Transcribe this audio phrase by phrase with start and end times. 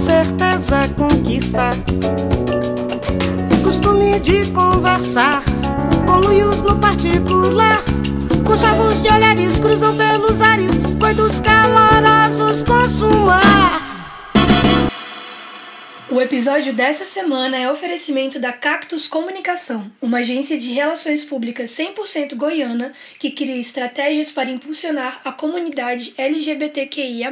[0.00, 1.72] certeza conquista.
[3.62, 5.44] Costume de conversar
[6.06, 7.84] com luios no particular.
[8.46, 13.90] Com chavos de olhares cruzam pelos ares, coitos calorosos consumar.
[16.10, 22.36] O episódio dessa semana é oferecimento da Cactus Comunicação, uma agência de relações públicas 100%
[22.36, 27.30] goiana que cria estratégias para impulsionar a comunidade LGBTQIA.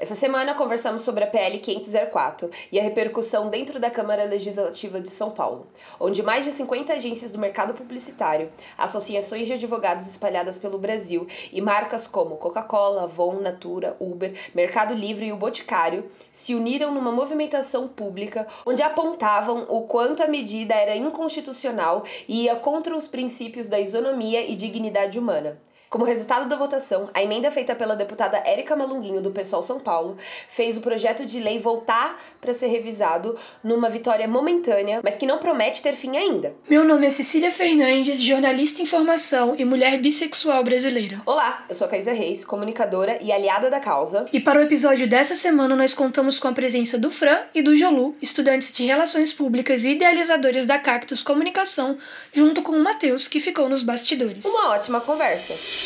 [0.00, 5.10] Essa semana conversamos sobre a PL 504 e a repercussão dentro da Câmara Legislativa de
[5.10, 5.66] São Paulo,
[6.00, 11.60] onde mais de 50 agências do mercado publicitário, associações de advogados espalhadas pelo Brasil e
[11.60, 17.86] marcas como Coca-Cola, Avon, Natura, Uber, Mercado Livre e o Boticário se uniram numa movimentação
[17.86, 23.78] pública onde apontavam o quanto a medida era inconstitucional e ia contra os princípios da
[23.78, 25.60] isonomia e dignidade humana.
[25.90, 30.16] Como resultado da votação, a emenda feita pela deputada Érica Malunguinho, do PSOL São Paulo,
[30.48, 35.38] fez o projeto de lei voltar para ser revisado numa vitória momentânea, mas que não
[35.38, 36.54] promete ter fim ainda.
[36.68, 41.22] Meu nome é Cecília Fernandes, jornalista em formação e mulher bissexual brasileira.
[41.26, 44.26] Olá, eu sou a Caísa Reis, comunicadora e aliada da causa.
[44.32, 47.74] E para o episódio dessa semana, nós contamos com a presença do Fran e do
[47.74, 51.98] Jolu, estudantes de Relações Públicas e idealizadores da Cactus Comunicação,
[52.32, 54.44] junto com o Matheus, que ficou nos bastidores.
[54.44, 55.79] Uma ótima conversa.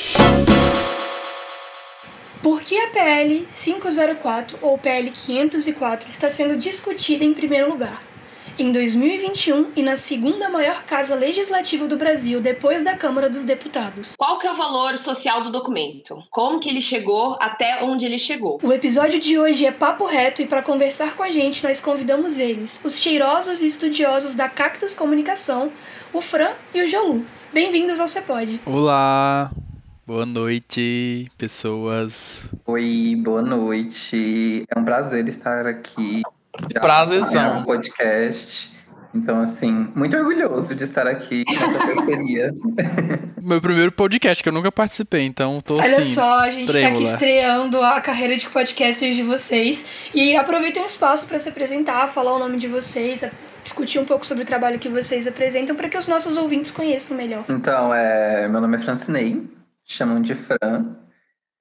[2.45, 8.03] Por que a PL 504 ou PL 504 está sendo discutida em primeiro lugar?
[8.59, 14.13] Em 2021 e na segunda maior casa legislativa do Brasil depois da Câmara dos Deputados.
[14.19, 16.23] Qual que é o valor social do documento?
[16.31, 18.61] Como que ele chegou até onde ele chegou?
[18.63, 22.39] O episódio de hoje é papo reto e para conversar com a gente nós convidamos
[22.39, 25.73] eles, os cheirosos e estudiosos da Cactus Comunicação,
[26.13, 27.25] o Fran e o Jolu.
[27.55, 28.61] Bem-vindos ao Cepode.
[28.67, 29.51] Olá,
[30.07, 32.51] Boa noite, pessoas.
[32.67, 34.67] Oi, boa noite.
[34.69, 36.21] É um prazer estar aqui.
[36.75, 37.61] Prazerzão.
[37.61, 38.71] No podcast.
[39.15, 42.55] Então, assim, muito orgulhoso de estar aqui nessa parceria.
[43.41, 46.93] Meu primeiro podcast, que eu nunca participei, então tô Olha assim, só, a gente trêmula.
[46.93, 50.11] tá aqui estreando a carreira de podcasters de vocês.
[50.13, 53.25] E aproveitem o espaço para se apresentar, falar o nome de vocês,
[53.63, 57.17] discutir um pouco sobre o trabalho que vocês apresentam, para que os nossos ouvintes conheçam
[57.17, 57.45] melhor.
[57.49, 59.49] Então, é, meu nome é Francinei,
[59.85, 60.97] chamam de Fran.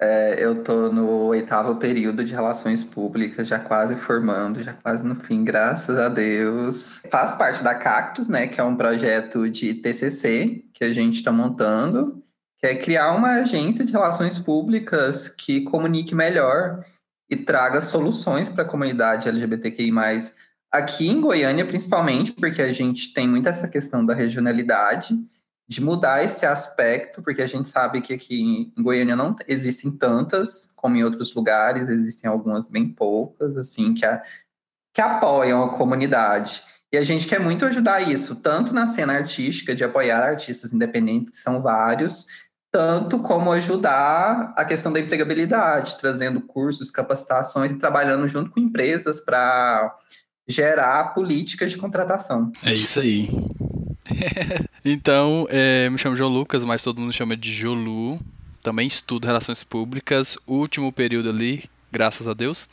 [0.02, 5.16] É, eu tô no oitavo período de relações públicas, já quase formando, já quase no
[5.16, 7.02] fim, graças a Deus.
[7.10, 11.32] Faço parte da Cactus, né, que é um projeto de TCC que a gente está
[11.32, 12.22] montando,
[12.58, 16.84] que é criar uma agência de relações públicas que comunique melhor
[17.30, 19.92] e traga soluções para a comunidade LGBTQI+,
[20.72, 25.18] aqui em Goiânia, principalmente, porque a gente tem muito essa questão da regionalidade,
[25.74, 30.72] de mudar esse aspecto, porque a gente sabe que aqui em Goiânia não existem tantas
[30.76, 34.22] como em outros lugares, existem algumas bem poucas, assim, que, a,
[34.94, 36.64] que apoiam a comunidade.
[36.92, 41.32] E a gente quer muito ajudar isso, tanto na cena artística, de apoiar artistas independentes,
[41.32, 42.28] que são vários,
[42.72, 49.20] tanto como ajudar a questão da empregabilidade, trazendo cursos, capacitações e trabalhando junto com empresas
[49.20, 49.96] para
[50.48, 52.52] gerar políticas de contratação.
[52.64, 53.30] É isso aí.
[54.84, 58.19] então, é, me chamo João Lucas, mas todo mundo chama de Jolu.
[58.62, 62.69] Também estudo relações públicas, último período ali, graças a Deus.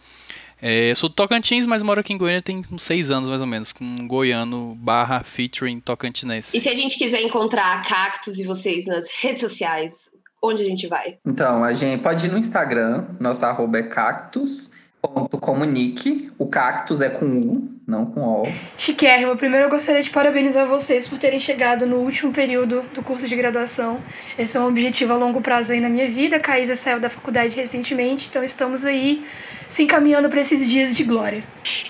[0.63, 3.47] É, sou do Tocantins, mas moro aqui em Goiânia tem uns seis anos mais ou
[3.47, 6.57] menos, com um goiano barra featuring tocantinense.
[6.57, 10.11] E se a gente quiser encontrar Cactus e vocês nas redes sociais,
[10.43, 11.17] onde a gente vai?
[11.27, 16.31] Então, a gente pode ir no Instagram, nosso arroba é cactus comunique.
[16.39, 18.43] O cactus é com U, não com O.
[18.77, 23.29] Chiquérrimo, primeiro eu gostaria de parabenizar vocês por terem chegado no último período do curso
[23.29, 24.01] de graduação.
[24.39, 26.37] Esse é um objetivo a longo prazo aí na minha vida.
[26.37, 29.23] A Caísa saiu da faculdade recentemente, então estamos aí
[29.69, 31.43] se encaminhando para esses dias de glória.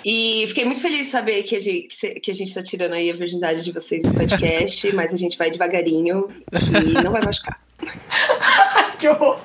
[0.05, 3.11] E fiquei muito feliz de saber que a gente, que a gente tá tirando aí
[3.11, 7.59] a virgindade de vocês no podcast, mas a gente vai devagarinho e não vai machucar.
[8.99, 9.41] que horror!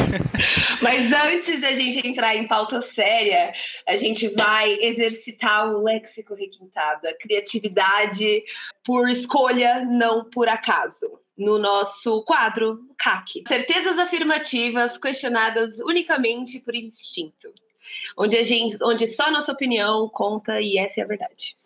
[0.82, 3.52] Mas antes de a gente entrar em pauta séria,
[3.86, 8.42] a gente vai exercitar o léxico requintado, a criatividade
[8.84, 11.20] por escolha, não por acaso.
[11.36, 13.42] No nosso quadro CAC.
[13.48, 17.48] Certezas afirmativas questionadas unicamente por instinto
[18.16, 21.56] onde a gente, onde só a nossa opinião conta e essa é a verdade.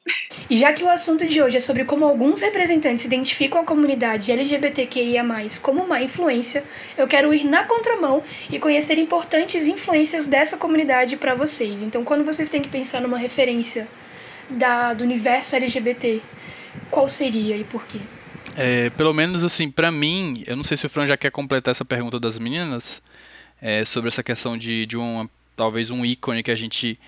[0.48, 4.30] E já que o assunto de hoje é sobre como alguns representantes identificam a comunidade
[4.30, 5.24] LGBTQIA+,
[5.60, 6.64] como uma influência,
[6.96, 11.82] eu quero ir na contramão e conhecer importantes influências dessa comunidade para vocês.
[11.82, 13.88] Então, quando vocês têm que pensar numa referência
[14.48, 16.22] da, do universo LGBT,
[16.90, 17.98] qual seria e por quê?
[18.56, 21.72] É, pelo menos assim, para mim, eu não sei se o Fran já quer completar
[21.72, 23.02] essa pergunta das meninas,
[23.60, 26.98] é, sobre essa questão de, de uma talvez um ícone que a gente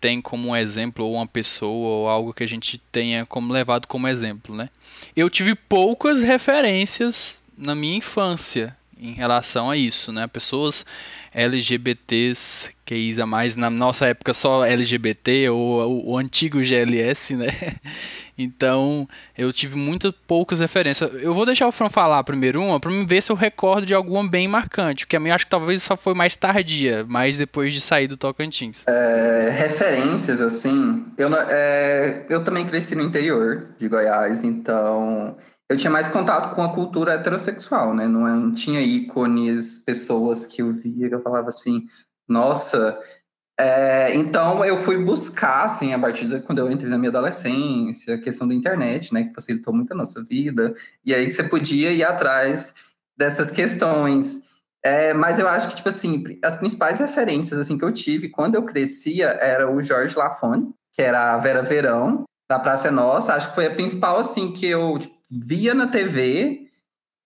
[0.00, 3.86] tem como um exemplo, ou uma pessoa, ou algo que a gente tenha como levado
[3.86, 4.68] como exemplo, né?
[5.14, 10.26] Eu tive poucas referências na minha infância em relação a isso, né?
[10.26, 10.84] Pessoas
[11.32, 17.48] LGBTs que isa mais na nossa época só LGBT ou o antigo GLS, né?
[18.36, 21.10] Então eu tive muitas poucas referências.
[21.22, 23.94] Eu vou deixar o Fran falar primeiro uma para me ver se eu recordo de
[23.94, 27.74] alguma bem marcante, porque a minha acho que talvez só foi mais tardia, mais depois
[27.74, 28.84] de sair do Tocantins.
[28.86, 35.36] É, referências assim, eu é, eu também cresci no interior de Goiás, então
[35.68, 38.06] eu tinha mais contato com a cultura heterossexual, né?
[38.06, 41.84] Não, não tinha ícones, pessoas que eu via que eu falava assim,
[42.28, 42.98] nossa.
[43.62, 48.16] É, então eu fui buscar, assim, a partir de quando eu entrei na minha adolescência,
[48.16, 49.22] a questão da internet, né?
[49.22, 50.74] Que facilitou muito a nossa vida.
[51.04, 52.74] E aí você podia ir atrás
[53.16, 54.42] dessas questões.
[54.84, 58.56] É, mas eu acho que, tipo assim, as principais referências assim, que eu tive quando
[58.56, 63.32] eu crescia era o Jorge Lafone, que era a Vera Verão, da Praça é Nossa.
[63.32, 66.66] Acho que foi a principal, assim, que eu tipo, via na TV,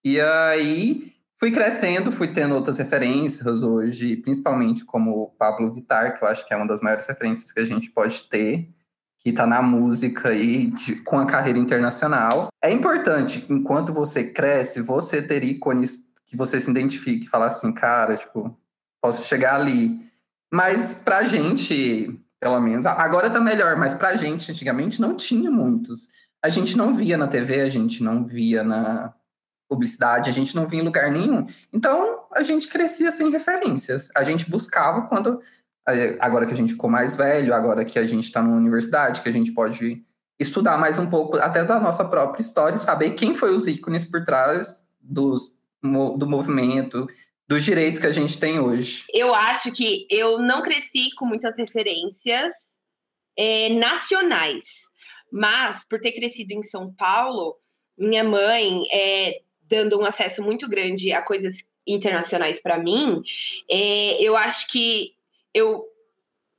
[0.04, 6.24] e aí fui crescendo, fui tendo outras referências hoje, principalmente como o Pablo Vittar, que
[6.24, 8.68] eu acho que é uma das maiores referências que a gente pode ter,
[9.18, 12.48] que está na música aí de, com a carreira internacional.
[12.62, 18.16] É importante, enquanto você cresce, você ter ícones que você se identifique, falar assim, cara,
[18.16, 18.56] tipo,
[19.00, 20.00] posso chegar ali.
[20.52, 26.08] Mas pra gente, pelo menos, agora tá melhor, mas pra gente, antigamente, não tinha muitos
[26.46, 29.12] a gente não via na TV, a gente não via na
[29.68, 31.46] publicidade, a gente não via em lugar nenhum.
[31.72, 34.08] Então, a gente crescia sem referências.
[34.14, 35.40] A gente buscava quando.
[36.18, 39.28] Agora que a gente ficou mais velho, agora que a gente está na universidade, que
[39.28, 40.04] a gente pode
[40.38, 44.24] estudar mais um pouco até da nossa própria história saber quem foi os ícones por
[44.24, 47.06] trás dos, do movimento,
[47.48, 49.04] dos direitos que a gente tem hoje.
[49.14, 52.52] Eu acho que eu não cresci com muitas referências
[53.38, 54.64] é, nacionais
[55.30, 57.56] mas, por ter crescido em São Paulo,
[57.98, 63.22] minha mãe, é, dando um acesso muito grande a coisas internacionais para mim,
[63.70, 65.14] é, eu acho que
[65.54, 65.84] eu,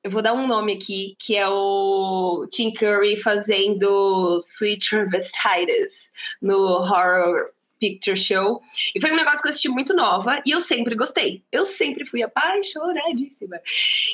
[0.04, 6.12] eu vou dar um nome aqui, que é o Tim Curry fazendo Sweet Transvestites
[6.42, 8.62] no Horror Picture Show.
[8.96, 11.44] E foi um negócio que eu assisti muito nova e eu sempre gostei.
[11.52, 13.60] Eu sempre fui apaixonadíssima.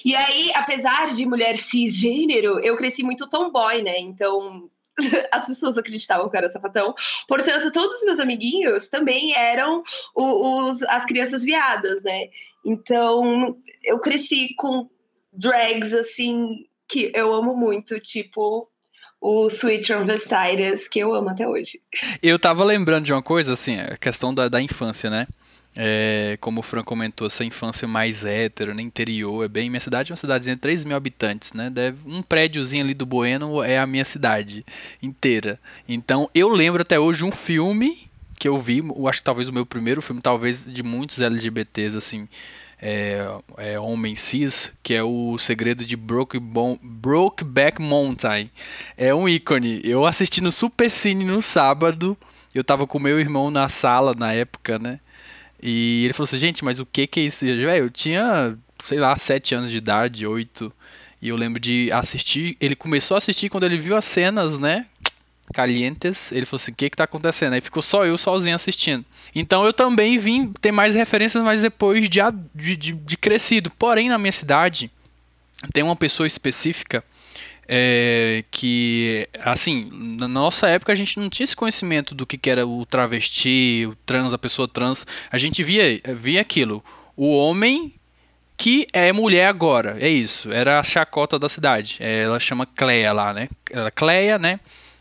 [0.03, 3.99] E aí, apesar de mulher cisgênero, eu cresci muito tomboy, né?
[3.99, 4.69] Então,
[5.31, 6.93] as pessoas acreditavam que eu era sapatão.
[7.27, 9.83] Portanto, todos os meus amiguinhos também eram
[10.15, 12.29] os, as crianças viadas, né?
[12.65, 14.89] Então, eu cresci com
[15.31, 18.69] drags, assim, que eu amo muito, tipo
[19.19, 21.81] o Sweet Transvestites, que eu amo até hoje.
[22.21, 25.27] Eu tava lembrando de uma coisa, assim, a questão da, da infância, né?
[25.75, 29.69] É, como o Fran comentou, essa infância mais hétero, no interior, é bem.
[29.69, 31.69] Minha cidade é uma cidadezinha de 3 mil habitantes, né?
[31.69, 34.65] Deve, um prédiozinho ali do Bueno é a minha cidade
[35.01, 35.59] inteira.
[35.89, 39.53] Então eu lembro até hoje um filme que eu vi, eu acho que talvez o
[39.53, 42.27] meu primeiro filme, talvez de muitos LGBTs, assim,
[42.81, 43.25] é,
[43.57, 48.51] é, homem cis, que é o segredo de Broke Brokeback Mountain.
[48.97, 49.79] É um ícone.
[49.85, 52.17] Eu assisti no Super Cine no sábado.
[52.53, 54.99] Eu tava com meu irmão na sala na época, né?
[55.65, 57.45] E ele falou assim, gente, mas o que que é isso?
[57.45, 60.73] Eu tinha, sei lá, sete anos de idade, oito.
[61.21, 62.57] E eu lembro de assistir.
[62.59, 64.87] Ele começou a assistir quando ele viu as cenas, né?
[65.53, 66.31] calientes.
[66.31, 67.53] Ele falou assim: o que que tá acontecendo?
[67.53, 69.05] Aí ficou só eu sozinho assistindo.
[69.33, 72.19] Então eu também vim ter mais referências, mas depois de,
[72.53, 73.71] de, de, de crescido.
[73.71, 74.91] Porém, na minha cidade,
[75.71, 77.03] tem uma pessoa específica
[77.67, 82.49] é, que, assim, na nossa época a gente não tinha esse conhecimento do que, que
[82.49, 85.05] era o travesti, o trans, a pessoa trans.
[85.31, 86.83] A gente via, via aquilo.
[87.15, 87.93] O homem
[88.57, 90.51] que é mulher agora, é isso.
[90.51, 91.97] Era a chacota da cidade.
[91.99, 93.49] É, ela chama Cleia lá, né?
[93.71, 94.59] Ela, Cleia, né?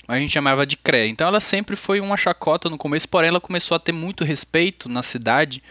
[0.09, 1.07] a gente chamava de CREA.
[1.07, 4.89] Então ela sempre foi uma chacota no começo, porém ela começou a ter muito respeito
[4.89, 5.63] na cidade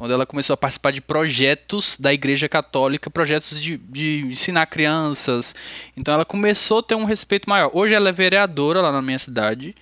[0.00, 5.54] quando ela começou a participar de projetos da Igreja Católica, projetos de, de ensinar crianças.
[5.94, 7.70] Então ela começou a ter um respeito maior.
[7.74, 9.76] Hoje ela é vereadora lá na minha cidade.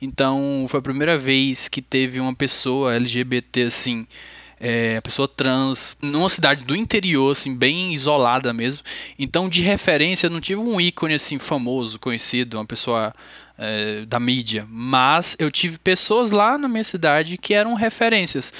[0.00, 4.06] Então foi a primeira vez que teve uma pessoa LGBT assim
[4.60, 8.84] é, pessoa trans, numa cidade do interior, assim, bem isolada mesmo.
[9.18, 13.12] Então, de referência, não tive um ícone assim famoso, conhecido, uma pessoa
[13.58, 18.52] é, da mídia, mas eu tive pessoas lá na minha cidade que eram referências.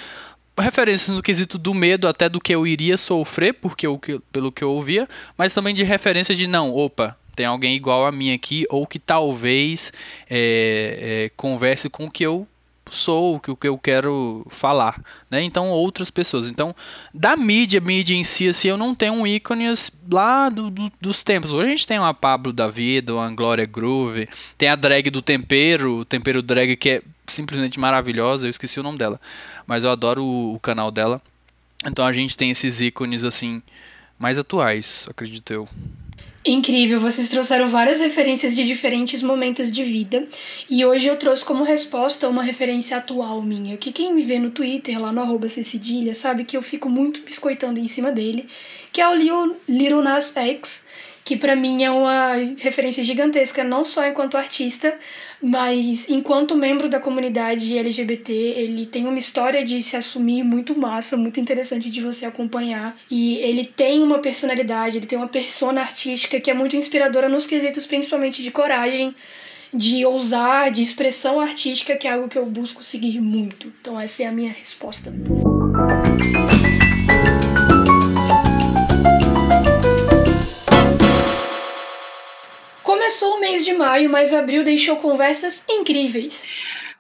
[0.58, 4.62] Referências no quesito do medo até do que eu iria sofrer, porque eu, pelo que
[4.62, 8.64] eu ouvia, mas também de referência de não, opa, tem alguém igual a mim aqui,
[8.70, 9.92] ou que talvez
[10.30, 12.46] é, é, converse com o que eu
[12.90, 15.42] sou, o que, eu quero falar, né?
[15.42, 16.48] Então outras pessoas.
[16.48, 16.74] Então
[17.12, 19.64] da mídia, mídia em si, assim, eu não tenho um ícone
[20.10, 21.52] lá do, do, dos tempos.
[21.52, 25.22] Hoje a gente tem uma Pablo da vida, uma Glória Groove, tem a drag do
[25.22, 28.46] Tempero, o Tempero Drag que é simplesmente maravilhosa.
[28.46, 29.20] Eu esqueci o nome dela,
[29.66, 31.20] mas eu adoro o, o canal dela.
[31.86, 33.62] Então a gente tem esses ícones assim
[34.18, 35.68] mais atuais, acredito eu.
[36.46, 40.28] Incrível, vocês trouxeram várias referências de diferentes momentos de vida
[40.68, 44.50] e hoje eu trouxe como resposta uma referência atual minha, que quem me vê no
[44.50, 48.46] Twitter, lá no arroba Cedilha, sabe que eu fico muito biscoitando em cima dele,
[48.92, 50.84] que é o Lil, Little Nas X,
[51.24, 54.98] que para mim é uma referência gigantesca, não só enquanto artista,
[55.44, 61.18] mas enquanto membro da comunidade LGBT, ele tem uma história de se assumir muito massa,
[61.18, 62.96] muito interessante de você acompanhar.
[63.10, 67.46] E ele tem uma personalidade, ele tem uma persona artística que é muito inspiradora nos
[67.46, 69.14] quesitos principalmente de coragem,
[69.72, 73.70] de ousar, de expressão artística, que é algo que eu busco seguir muito.
[73.82, 75.12] Então essa é a minha resposta.
[75.12, 76.73] Começou
[83.64, 86.48] de maio, mas abril deixou conversas incríveis.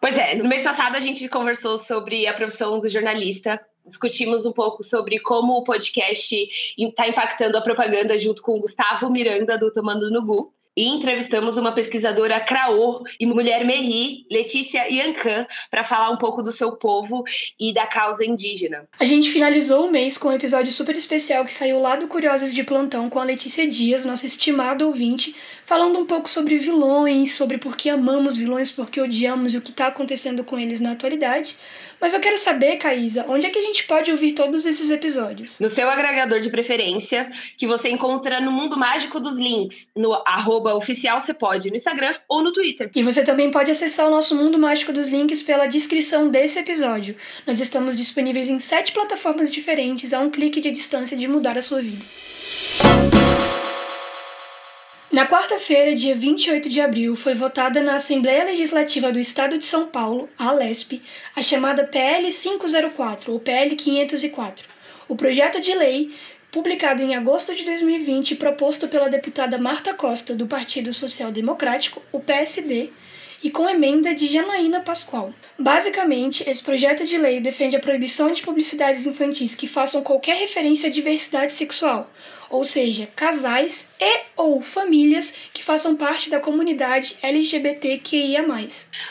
[0.00, 4.52] Pois é, no mês passado a gente conversou sobre a profissão do jornalista, discutimos um
[4.52, 9.72] pouco sobre como o podcast está impactando a propaganda junto com o Gustavo Miranda do
[9.72, 16.10] Tomando no Gu e entrevistamos uma pesquisadora Craô e mulher Merri, Letícia Iancan, para falar
[16.10, 17.22] um pouco do seu povo
[17.58, 18.88] e da causa indígena.
[18.98, 22.52] A gente finalizou o mês com um episódio super especial que saiu lá do Curiosos
[22.52, 27.58] de Plantão com a Letícia Dias, nossa estimada ouvinte, falando um pouco sobre vilões, sobre
[27.58, 30.92] por que amamos vilões, por que odiamos e o que está acontecendo com eles na
[30.92, 31.56] atualidade.
[32.00, 35.58] Mas eu quero saber, Caísa, onde é que a gente pode ouvir todos esses episódios?
[35.60, 40.74] No seu agregador de preferência, que você encontra no Mundo Mágico dos Links, no arroba
[40.74, 42.90] oficial você pode, no Instagram ou no Twitter.
[42.94, 47.16] E você também pode acessar o nosso Mundo Mágico dos Links pela descrição desse episódio.
[47.46, 51.62] Nós estamos disponíveis em sete plataformas diferentes, a um clique de distância de mudar a
[51.62, 52.04] sua vida.
[55.14, 59.86] Na quarta-feira, dia 28 de abril, foi votada na Assembleia Legislativa do Estado de São
[59.86, 61.00] Paulo, a ALESP,
[61.36, 64.68] a chamada PL 504 ou PL 504.
[65.06, 66.12] O projeto de lei,
[66.50, 72.18] publicado em agosto de 2020, proposto pela deputada Marta Costa, do Partido Social Democrático, o
[72.18, 72.90] PSD,
[73.44, 75.30] e com emenda de Janaína Pascoal.
[75.58, 80.88] Basicamente, esse projeto de lei defende a proibição de publicidades infantis que façam qualquer referência
[80.88, 82.10] à diversidade sexual,
[82.48, 88.42] ou seja, casais e ou famílias que façam parte da comunidade LGBTQIA+.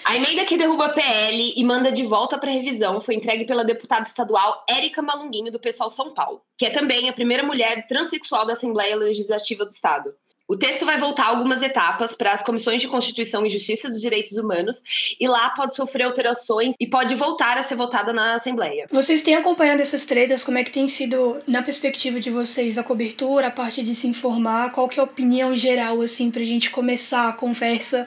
[0.03, 3.63] A emenda que derruba a PL e manda de volta para revisão foi entregue pela
[3.63, 8.47] deputada estadual Érica Malunguinho do Pessoal São Paulo, que é também a primeira mulher transexual
[8.47, 10.11] da Assembleia Legislativa do Estado.
[10.45, 14.33] O texto vai voltar algumas etapas para as comissões de Constituição e Justiça dos Direitos
[14.33, 14.75] Humanos
[15.17, 18.87] e lá pode sofrer alterações e pode voltar a ser votada na Assembleia.
[18.91, 20.43] Vocês têm acompanhado essas tretas?
[20.43, 24.05] Como é que tem sido, na perspectiva de vocês, a cobertura, a parte de se
[24.07, 24.71] informar?
[24.73, 28.05] Qual que é a opinião geral, assim, para a gente começar a conversa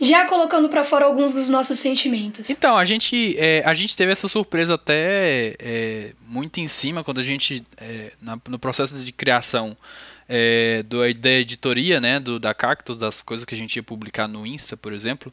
[0.00, 2.50] já colocando para fora alguns dos nossos sentimentos.
[2.50, 7.20] Então, a gente, é, a gente teve essa surpresa até é, muito em cima quando
[7.20, 9.76] a gente, é, na, no processo de criação
[10.28, 14.26] é, do, da editoria, né, do, da Cactus, das coisas que a gente ia publicar
[14.26, 15.32] no Insta, por exemplo,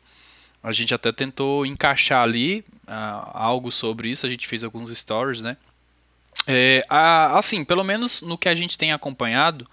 [0.64, 5.42] a gente até tentou encaixar ali uh, algo sobre isso, a gente fez alguns stories,
[5.42, 5.58] né.
[6.48, 9.68] É, a, assim, pelo menos no que a gente tem acompanhado,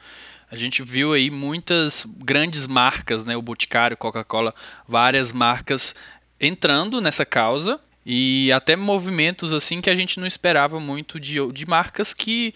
[0.50, 4.54] a gente viu aí muitas grandes marcas, né, o Boticário, Coca-Cola,
[4.86, 5.94] várias marcas
[6.40, 11.66] entrando nessa causa e até movimentos assim que a gente não esperava muito de, de
[11.66, 12.54] marcas que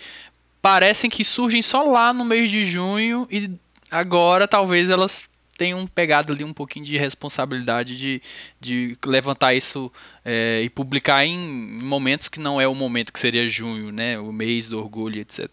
[0.62, 3.50] parecem que surgem só lá no mês de junho e
[3.90, 5.25] agora talvez elas
[5.59, 8.23] tenham pegado ali um pouquinho de responsabilidade de,
[8.61, 9.92] de levantar isso
[10.25, 14.33] é, e publicar em momentos que não é o momento que seria junho, né, o
[14.33, 15.49] mês do orgulho, etc.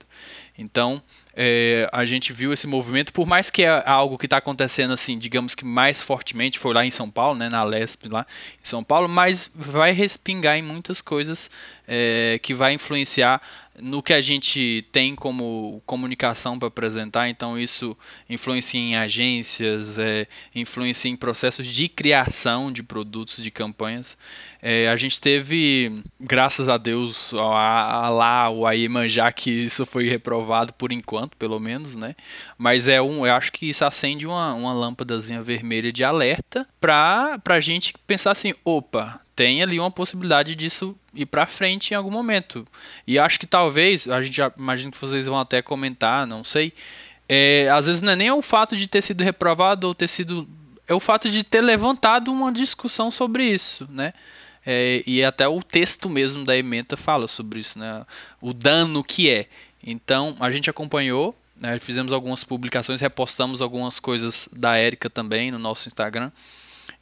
[0.57, 1.01] Então,
[1.35, 5.17] é, a gente viu esse movimento, por mais que é algo que está acontecendo assim,
[5.17, 8.25] digamos que mais fortemente, foi lá em São Paulo, né, na Lesp lá
[8.61, 11.49] em São Paulo, mas vai respingar em muitas coisas
[11.87, 13.41] é, que vai influenciar
[13.81, 17.97] no que a gente tem como comunicação para apresentar, então isso
[18.29, 24.17] influencia em agências, é, influencia em processos de criação de produtos, de campanhas.
[24.61, 30.07] É, a gente teve, graças a Deus, a, a lá o Iemanjá, que isso foi
[30.09, 32.15] reprovado por enquanto, pelo menos, né?
[32.57, 37.39] Mas é um, eu acho que isso acende uma, uma lâmpadazinha vermelha de alerta para
[37.47, 42.11] a gente pensar assim, opa, tem ali uma possibilidade disso ir para frente em algum
[42.11, 42.67] momento.
[43.07, 46.73] E acho que talvez, a gente já imagino que vocês vão até comentar, não sei.
[47.27, 50.45] É, às vezes não é nem o fato de ter sido reprovado ou ter sido.
[50.85, 54.11] É o fato de ter levantado uma discussão sobre isso, né?
[54.65, 58.05] é, e até o texto mesmo da ementa fala sobre isso, né?
[58.41, 59.47] O dano que é.
[59.81, 61.79] Então, a gente acompanhou, né?
[61.79, 66.31] fizemos algumas publicações, repostamos algumas coisas da Érica também no nosso Instagram.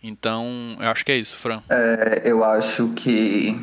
[0.07, 0.45] Então,
[0.79, 1.61] eu acho que é isso, Fran.
[1.69, 3.59] É, eu acho que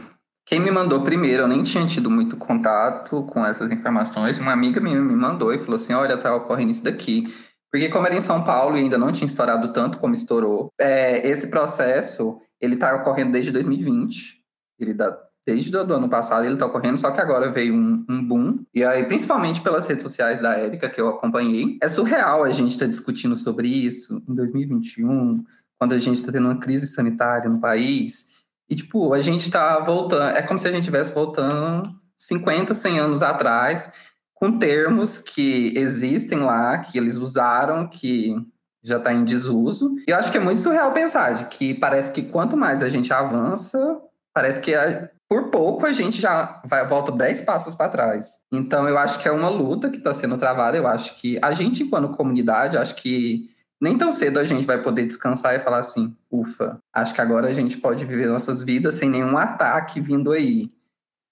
[0.47, 4.39] quem me mandou primeiro, eu nem tinha tido muito contato com essas informações.
[4.39, 7.25] Uma amiga minha me mandou e falou assim: olha, tá ocorrendo isso daqui.
[7.73, 11.27] Porque como era em São Paulo e ainda não tinha estourado tanto como estourou, é,
[11.27, 14.39] esse processo ele está ocorrendo desde 2020.
[14.79, 18.23] Ele dá, desde o ano passado ele está ocorrendo, só que agora veio um, um,
[18.23, 18.65] boom.
[18.73, 22.73] E aí, principalmente pelas redes sociais da Érica, que eu acompanhei, é surreal a gente
[22.73, 25.45] estar tá discutindo sobre isso em 2021,
[25.85, 28.29] quando a gente está tendo uma crise sanitária no país.
[28.71, 31.83] E, tipo, a gente está voltando, é como se a gente estivesse voltando
[32.17, 33.93] 50, 100 anos atrás,
[34.33, 38.35] com termos que existem lá, que eles usaram, que
[38.83, 39.95] já está em desuso.
[40.09, 42.89] E eu acho que é muito surreal pensar de que parece que quanto mais a
[42.89, 44.01] gente avança,
[44.33, 48.39] parece que a, por pouco a gente já vai, volta 10 passos para trás.
[48.51, 50.79] Então eu acho que é uma luta que está sendo travada.
[50.79, 53.54] Eu acho que a gente, enquanto comunidade, acho que
[53.85, 57.49] nem tão cedo a gente vai poder descansar e falar assim, ufa, acho que agora
[57.49, 60.71] a gente pode viver nossas vidas sem nenhum ataque vindo aí.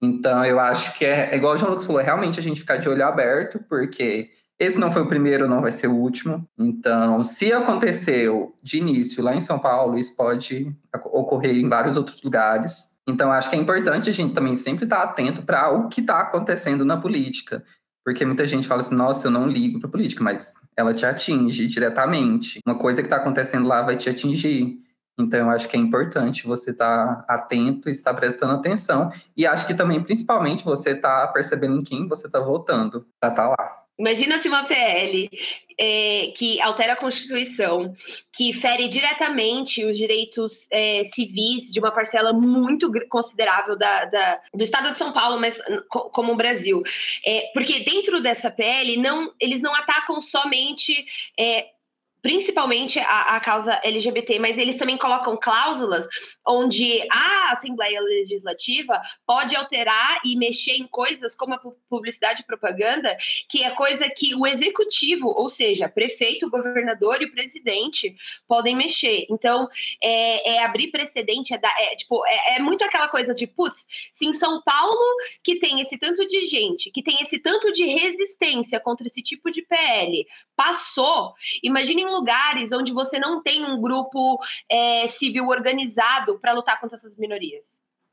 [0.02, 2.61] Então, eu acho que é, é igual o João Lucas falou, é realmente a gente
[2.61, 6.47] ficar de olho aberto, porque esse não foi o primeiro, não vai ser o último.
[6.59, 12.21] Então, se aconteceu de início lá em São Paulo, isso pode ocorrer em vários outros
[12.23, 12.99] lugares.
[13.09, 16.21] Então, acho que é importante a gente também sempre estar atento para o que está
[16.21, 17.64] acontecendo na política.
[18.04, 21.66] Porque muita gente fala assim, nossa, eu não ligo para política, mas ela te atinge
[21.66, 22.61] diretamente.
[22.66, 24.78] Uma coisa que está acontecendo lá vai te atingir.
[25.18, 29.11] Então, eu acho que é importante você estar tá atento e estar prestando atenção.
[29.37, 33.49] E acho que também, principalmente, você está percebendo em quem você está votando para estar
[33.49, 33.82] tá lá.
[33.99, 35.28] Imagina se uma PL
[35.78, 37.94] é, que altera a Constituição,
[38.32, 44.64] que fere diretamente os direitos é, civis de uma parcela muito considerável da, da, do
[44.64, 46.83] Estado de São Paulo, mas como o Brasil.
[47.24, 50.94] É, porque dentro dessa PL, não, eles não atacam somente
[51.38, 51.66] é,
[52.22, 56.07] principalmente a, a, causa LGBT, mas eles também colocam cláusulas
[56.46, 63.16] onde a Assembleia Legislativa pode alterar e mexer em coisas como a publicidade e propaganda,
[63.48, 68.14] que é coisa que o executivo, ou seja, prefeito, governador e presidente
[68.48, 69.26] podem mexer.
[69.31, 69.68] Então,
[70.02, 74.26] é, é abrir precedente, é, é tipo, é, é, muito aquela coisa de, putz, se
[74.26, 75.00] em São Paulo,
[75.42, 79.50] que tem esse tanto de gente, que tem esse tanto de resistência contra esse tipo
[79.50, 80.26] de PL,
[80.57, 86.81] passou, imagine em lugares onde você não tem um grupo é, civil organizado para lutar
[86.81, 87.64] contra essas minorias.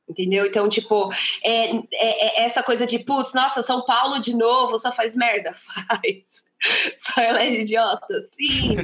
[0.07, 0.47] Entendeu?
[0.47, 4.91] Então, tipo, é, é, é essa coisa de, putz, nossa, São Paulo de novo só
[4.91, 5.55] faz merda.
[5.87, 6.29] Faz.
[6.97, 8.75] Só elege idiota, sim.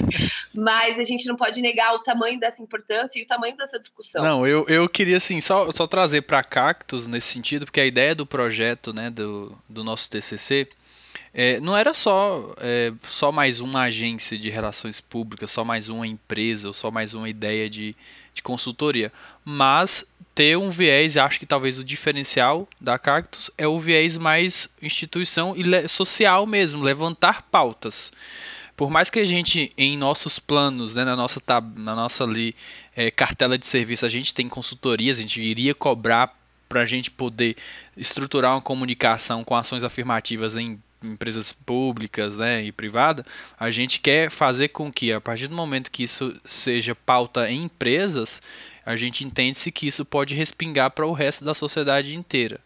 [0.56, 4.24] Mas a gente não pode negar o tamanho dessa importância e o tamanho dessa discussão.
[4.24, 8.16] Não, eu, eu queria, assim, só, só trazer para Cactus nesse sentido, porque a ideia
[8.16, 10.70] do projeto, né, do, do nosso TCC,
[11.38, 16.08] é, não era só, é, só mais uma agência de relações públicas, só mais uma
[16.08, 17.94] empresa, ou só mais uma ideia de,
[18.34, 19.12] de consultoria,
[19.44, 24.70] mas ter um viés, acho que talvez o diferencial da Cactus é o viés mais
[24.82, 28.14] instituição e social mesmo, levantar pautas.
[28.78, 31.42] Por mais que a gente, em nossos planos, né, na nossa,
[31.76, 32.56] na nossa ali,
[32.96, 36.34] é, cartela de serviço, a gente tem consultorias, a gente iria cobrar
[36.70, 37.58] para a gente poder
[37.96, 40.80] estruturar uma comunicação com ações afirmativas em
[41.14, 43.26] empresas públicas né, e privada,
[43.60, 47.64] a gente quer fazer com que, a partir do momento que isso seja pauta em
[47.64, 48.42] empresas,
[48.86, 52.60] a gente entende-se que isso pode respingar para o resto da sociedade inteira.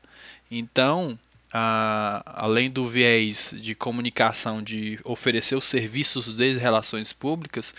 [0.51, 1.17] Então,
[1.51, 7.73] a, além do viés de comunicação, de oferecer os serviços de relações públicas,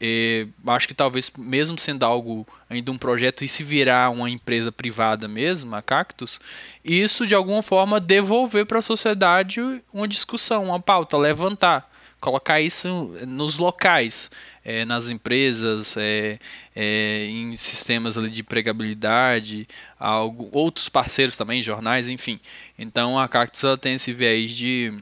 [0.00, 4.72] é, acho que talvez, mesmo sendo algo ainda um projeto e se virar uma empresa
[4.72, 6.40] privada mesmo, a Cactus,
[6.82, 9.60] isso de alguma forma devolver para a sociedade
[9.92, 12.88] uma discussão, uma pauta, levantar, colocar isso
[13.26, 14.30] nos locais,
[14.64, 16.38] é, nas empresas, é,
[16.74, 22.40] é, em sistemas de empregabilidade, algo, outros parceiros também, jornais, enfim.
[22.78, 24.94] Então a Cactus tem esse viés de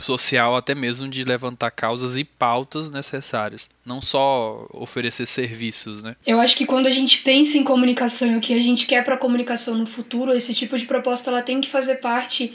[0.00, 6.16] social, até mesmo de levantar causas e pautas necessárias, não só oferecer serviços, né?
[6.26, 9.04] Eu acho que quando a gente pensa em comunicação e o que a gente quer
[9.04, 12.52] para a comunicação no futuro, esse tipo de proposta ela tem que fazer parte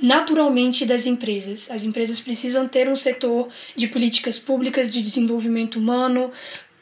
[0.00, 1.70] naturalmente das empresas.
[1.70, 6.30] As empresas precisam ter um setor de políticas públicas de desenvolvimento humano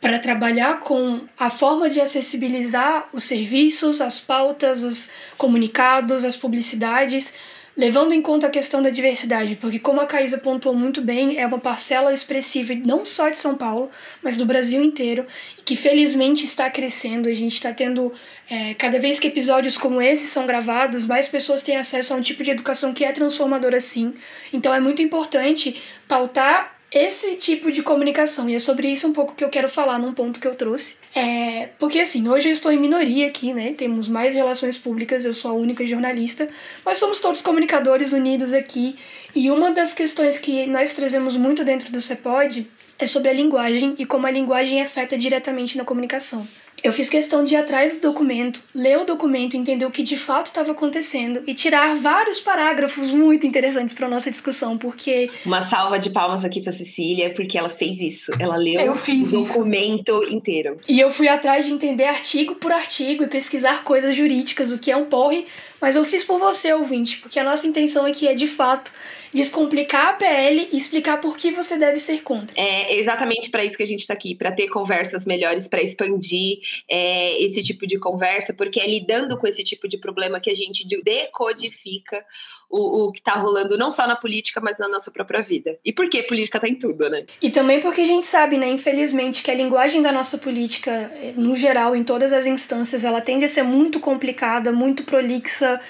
[0.00, 7.53] para trabalhar com a forma de acessibilizar os serviços, as pautas, os comunicados, as publicidades
[7.76, 11.46] levando em conta a questão da diversidade, porque como a Caísa pontuou muito bem, é
[11.46, 13.90] uma parcela expressiva não só de São Paulo,
[14.22, 15.26] mas do Brasil inteiro,
[15.64, 17.28] que felizmente está crescendo.
[17.28, 18.12] A gente está tendo,
[18.48, 22.22] é, cada vez que episódios como esse são gravados, mais pessoas têm acesso a um
[22.22, 24.14] tipo de educação que é transformadora sim.
[24.52, 28.48] Então é muito importante pautar esse tipo de comunicação.
[28.48, 30.96] E é sobre isso um pouco que eu quero falar num ponto que eu trouxe.
[31.14, 33.72] É, porque assim, hoje eu estou em minoria aqui, né?
[33.72, 36.48] Temos mais relações públicas, eu sou a única jornalista,
[36.84, 38.96] mas somos todos comunicadores unidos aqui.
[39.34, 42.66] E uma das questões que nós trazemos muito dentro do CEPOD
[42.98, 46.46] é sobre a linguagem e como a linguagem afeta diretamente na comunicação.
[46.82, 50.16] Eu fiz questão de ir atrás do documento, ler o documento, entender o que de
[50.16, 55.98] fato estava acontecendo e tirar vários parágrafos muito interessantes para nossa discussão, porque uma salva
[55.98, 58.32] de palmas aqui para Cecília, porque ela fez isso.
[58.38, 60.32] Ela leu o documento isso.
[60.34, 60.78] inteiro.
[60.88, 64.90] E eu fui atrás de entender artigo por artigo e pesquisar coisas jurídicas, o que
[64.90, 65.46] é um porre,
[65.80, 68.92] mas eu fiz por você, ouvinte, porque a nossa intenção aqui é de fato
[69.34, 72.54] descomplicar a PL e explicar por que você deve ser contra.
[72.58, 76.58] É exatamente para isso que a gente está aqui, para ter conversas melhores, para expandir
[76.88, 80.54] é, esse tipo de conversa, porque é lidando com esse tipo de problema que a
[80.54, 82.24] gente decodifica
[82.70, 85.78] o, o que está rolando não só na política, mas na nossa própria vida.
[85.84, 87.24] E por que política está em tudo, né?
[87.42, 91.54] E também porque a gente sabe, né, infelizmente, que a linguagem da nossa política, no
[91.54, 95.80] geral, em todas as instâncias, ela tende a ser muito complicada, muito prolixa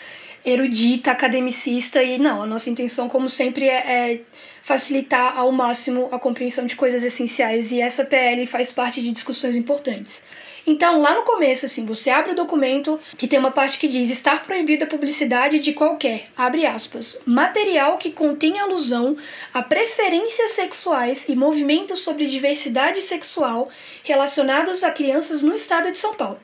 [0.44, 4.20] erudita, academicista, e não, a nossa intenção, como sempre, é, é,
[4.62, 9.57] facilitar ao máximo a compreensão de coisas essenciais, e essa PL faz parte de discussões
[9.57, 10.24] importantes.
[10.66, 14.11] Então, lá no começo, assim, você abre o documento que tem uma parte que diz
[14.11, 19.14] estar proibida a publicidade de qualquer, abre aspas, material que contém alusão
[19.52, 23.68] a preferências sexuais e movimentos sobre diversidade sexual
[24.02, 26.40] relacionados a crianças no estado de São Paulo.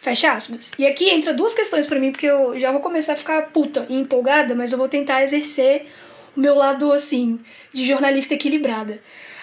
[0.00, 0.70] Fecha aspas.
[0.78, 3.86] E aqui entra duas questões para mim, porque eu já vou começar a ficar puta
[3.88, 5.86] e empolgada, mas eu vou tentar exercer
[6.36, 7.38] o meu lado, assim,
[7.72, 9.00] de jornalista equilibrada.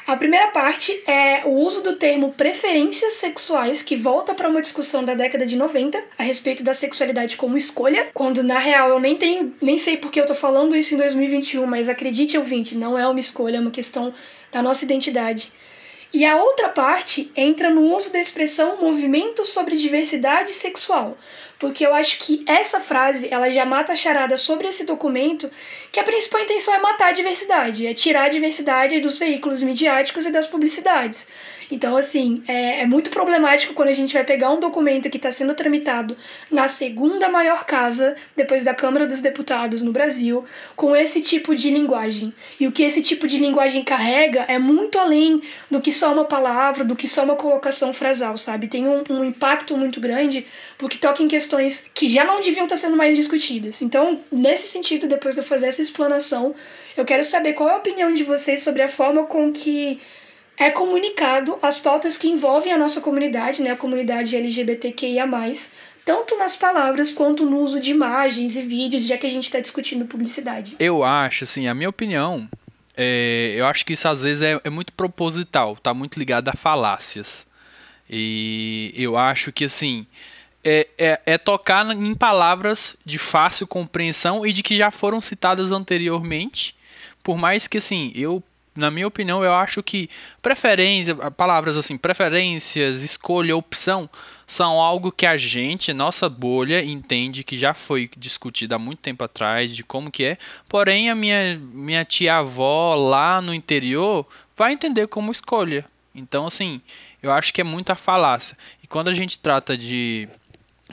[0.07, 5.03] A primeira parte é o uso do termo preferências sexuais, que volta para uma discussão
[5.03, 9.15] da década de 90 a respeito da sexualidade como escolha, quando na real eu nem
[9.15, 13.07] tenho, nem sei porque eu tô falando isso em 2021, mas acredite, ouvinte, não é
[13.07, 14.13] uma escolha, é uma questão
[14.51, 15.51] da nossa identidade.
[16.13, 21.17] E a outra parte entra no uso da expressão movimento sobre diversidade sexual,
[21.59, 25.49] porque eu acho que essa frase ela já mata a charada sobre esse documento,
[25.91, 30.25] que a principal intenção é matar a diversidade, é tirar a diversidade dos veículos midiáticos
[30.25, 31.27] e das publicidades.
[31.71, 35.31] Então, assim, é, é muito problemático quando a gente vai pegar um documento que está
[35.31, 36.15] sendo tramitado
[36.51, 41.71] na segunda maior casa, depois da Câmara dos Deputados no Brasil, com esse tipo de
[41.71, 42.31] linguagem.
[42.59, 45.41] E o que esse tipo de linguagem carrega é muito além
[45.71, 48.67] do que só uma palavra, do que só uma colocação frasal, sabe?
[48.67, 50.45] Tem um, um impacto muito grande,
[50.77, 51.44] porque toca em questões
[51.93, 53.81] que já não deviam estar sendo mais discutidas.
[53.81, 56.53] Então, nesse sentido, depois de eu fazer essa explanação,
[56.95, 59.99] eu quero saber qual é a opinião de vocês sobre a forma com que
[60.57, 65.27] é comunicado as pautas que envolvem a nossa comunidade, né, a comunidade LGBTQIA+,
[66.05, 69.59] tanto nas palavras quanto no uso de imagens e vídeos, já que a gente está
[69.59, 70.75] discutindo publicidade.
[70.79, 72.47] Eu acho, assim, a minha opinião,
[72.95, 76.53] é, eu acho que isso às vezes é, é muito proposital, tá muito ligado a
[76.53, 77.45] falácias.
[78.09, 80.05] E eu acho que, assim,
[80.65, 85.71] é, é, é, tocar em palavras de fácil compreensão e de que já foram citadas
[85.71, 86.75] anteriormente.
[87.23, 88.43] Por mais que, assim, eu
[88.75, 90.09] na minha opinião, eu acho que
[90.41, 94.09] preferência, palavras assim, preferências, escolha, opção,
[94.45, 99.23] são algo que a gente, nossa bolha, entende que já foi discutido há muito tempo
[99.23, 100.37] atrás, de como que é.
[100.67, 105.85] Porém, a minha, minha tia-avó lá no interior vai entender como escolha.
[106.13, 106.81] Então, assim,
[107.23, 108.57] eu acho que é muita falácia.
[108.83, 110.27] E quando a gente trata de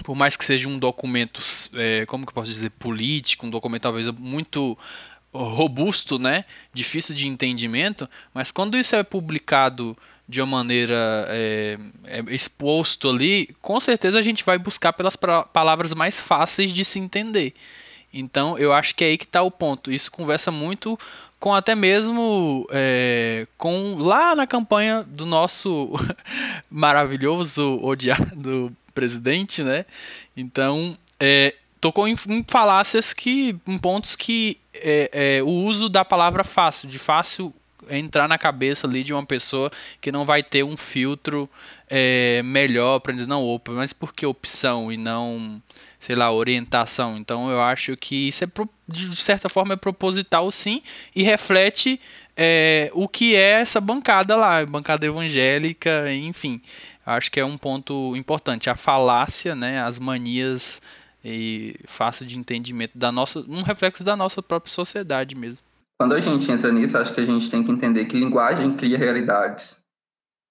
[0.04, 1.40] por mais que seja um documento,
[1.74, 4.76] é, como que eu posso dizer, político, um documento talvez muito
[5.34, 6.44] robusto, né?
[6.72, 9.96] Difícil de entendimento, mas quando isso é publicado
[10.28, 15.94] de uma maneira é, é exposto ali, com certeza a gente vai buscar pelas palavras
[15.94, 17.52] mais fáceis de se entender.
[18.12, 19.90] Então eu acho que é aí que está o ponto.
[19.90, 20.98] Isso conversa muito
[21.40, 25.92] com até mesmo é, com lá na campanha do nosso
[26.70, 29.84] maravilhoso odiado presidente, né?
[30.36, 36.04] Então é, tocou em, em falácias que em pontos que é, é, o uso da
[36.04, 37.52] palavra fácil, de fácil
[37.90, 41.48] entrar na cabeça ali de uma pessoa que não vai ter um filtro
[41.88, 45.60] é, melhor para dizer, não, opa, mas por que opção e não,
[45.98, 47.16] sei lá, orientação?
[47.16, 48.48] Então eu acho que isso é,
[48.88, 50.82] de certa forma, é proposital sim
[51.14, 52.00] e reflete
[52.36, 56.60] é, o que é essa bancada lá, bancada evangélica, enfim.
[57.04, 58.70] Acho que é um ponto importante.
[58.70, 60.80] A falácia, né, as manias
[61.24, 65.66] e fácil de entendimento da nossa, um reflexo da nossa própria sociedade mesmo.
[65.98, 68.98] Quando a gente entra nisso, acho que a gente tem que entender que linguagem cria
[68.98, 69.82] realidades.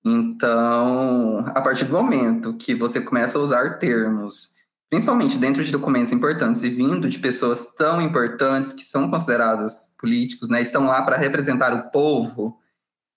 [0.04, 4.56] Então, a partir do momento que você começa a usar termos,
[4.90, 10.50] principalmente dentro de documentos importantes e vindo de pessoas tão importantes que são consideradas políticos,
[10.50, 12.58] né, estão lá para representar o povo,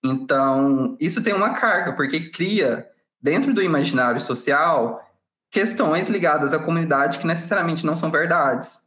[0.03, 2.85] então isso tem uma carga, porque cria
[3.25, 5.03] dentro do imaginário social
[5.51, 8.81] questões ligadas à comunidade que necessariamente não são verdades.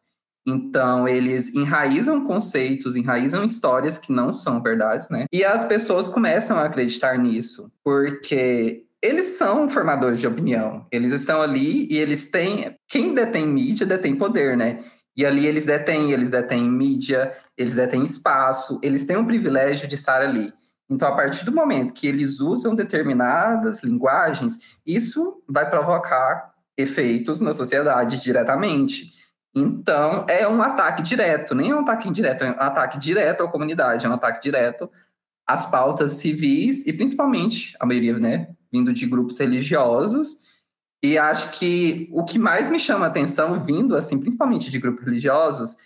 [0.47, 5.25] Então, eles enraizam conceitos, enraizam histórias que não são verdades, né?
[5.33, 10.87] E as pessoas começam a acreditar nisso, porque eles são formadores de opinião.
[10.93, 12.77] Eles estão ali e eles têm.
[12.87, 14.79] Quem detém mídia detém poder, né?
[15.17, 19.97] E ali eles detêm, eles detêm mídia, eles detêm espaço, eles têm o privilégio de
[19.97, 20.53] estar ali.
[20.91, 27.53] Então, a partir do momento que eles usam determinadas linguagens, isso vai provocar efeitos na
[27.53, 29.13] sociedade diretamente.
[29.55, 33.49] Então, é um ataque direto, nem é um ataque indireto, é um ataque direto à
[33.49, 34.91] comunidade, é um ataque direto
[35.47, 40.49] às pautas civis e principalmente, a maioria, né, vindo de grupos religiosos.
[41.03, 45.05] E acho que o que mais me chama a atenção, vindo, assim, principalmente de grupos
[45.05, 45.77] religiosos,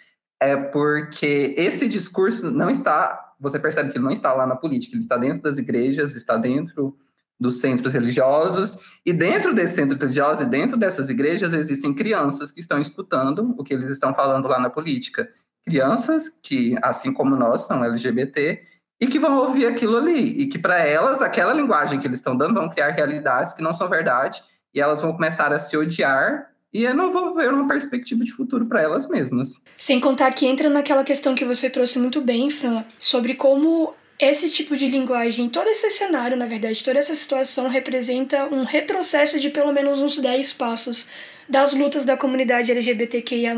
[0.42, 4.94] é porque esse discurso não está, você percebe que ele não está lá na política,
[4.94, 6.96] ele está dentro das igrejas, está dentro
[7.38, 12.60] dos centros religiosos, e dentro desses centros religiosos e dentro dessas igrejas existem crianças que
[12.60, 15.28] estão escutando o que eles estão falando lá na política.
[15.64, 18.62] Crianças que, assim como nós, são LGBT
[19.00, 22.36] e que vão ouvir aquilo ali, e que para elas, aquela linguagem que eles estão
[22.36, 24.42] dando vão criar realidades que não são verdade,
[24.74, 28.32] e elas vão começar a se odiar e eu não vou ver uma perspectiva de
[28.32, 29.62] futuro para elas mesmas.
[29.76, 34.48] Sem contar que entra naquela questão que você trouxe muito bem, Fran, sobre como esse
[34.48, 39.50] tipo de linguagem, todo esse cenário, na verdade, toda essa situação representa um retrocesso de
[39.50, 41.08] pelo menos uns 10 passos
[41.48, 43.54] das lutas da comunidade LGBTQIA+.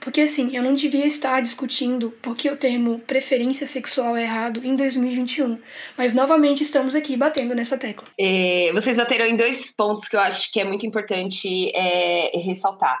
[0.00, 4.74] Porque assim, eu não devia estar discutindo porque o termo preferência sexual é errado em
[4.74, 5.58] 2021.
[5.96, 8.06] Mas novamente estamos aqui batendo nessa tecla.
[8.18, 13.00] É, vocês bateram em dois pontos que eu acho que é muito importante é, ressaltar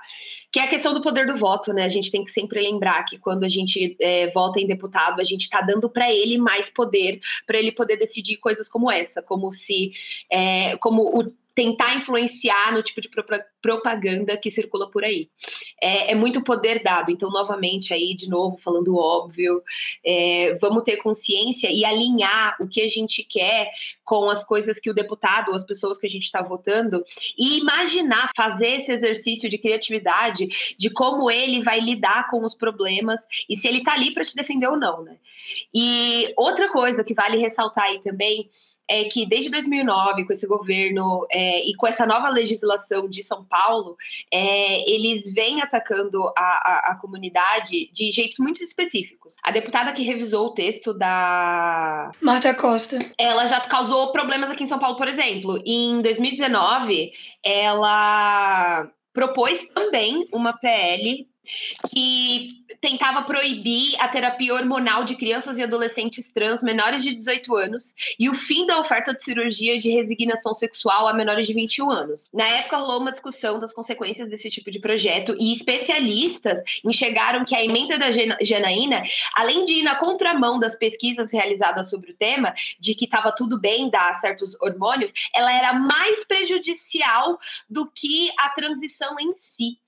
[0.54, 1.82] que é a questão do poder do voto, né?
[1.82, 5.24] A gente tem que sempre lembrar que quando a gente é, vota em deputado, a
[5.24, 9.50] gente está dando para ele mais poder, para ele poder decidir coisas como essa, como
[9.50, 9.90] se,
[10.30, 13.08] é, como o tentar influenciar no tipo de
[13.62, 15.28] propaganda que circula por aí.
[15.80, 17.10] É, é muito poder dado.
[17.10, 19.62] Então, novamente, aí, de novo, falando óbvio,
[20.04, 23.70] é, vamos ter consciência e alinhar o que a gente quer
[24.04, 27.04] com as coisas que o deputado, as pessoas que a gente está votando,
[27.38, 33.20] e imaginar fazer esse exercício de criatividade de como ele vai lidar com os problemas
[33.48, 35.16] e se ele está ali para te defender ou não, né?
[35.72, 38.50] E outra coisa que vale ressaltar aí também
[38.88, 43.44] é que desde 2009, com esse governo é, e com essa nova legislação de São
[43.44, 43.96] Paulo,
[44.30, 49.34] é, eles vêm atacando a, a, a, comunidade de jeitos muito específicos.
[49.42, 52.10] A deputada que revisou o texto da.
[52.20, 52.98] Marta Costa.
[53.18, 55.62] Ela já causou problemas aqui em São Paulo, por exemplo.
[55.64, 61.26] Em 2019, ela propôs também uma PL
[61.90, 67.94] que tentava proibir a terapia hormonal de crianças e adolescentes trans menores de 18 anos
[68.18, 72.28] e o fim da oferta de cirurgia de resignação sexual a menores de 21 anos.
[72.32, 77.54] Na época rolou uma discussão das consequências desse tipo de projeto e especialistas enxergaram que
[77.54, 79.02] a emenda da Janaína,
[79.34, 83.58] além de ir na contramão das pesquisas realizadas sobre o tema, de que estava tudo
[83.58, 89.78] bem dar certos hormônios, ela era mais prejudicial do que a transição em si.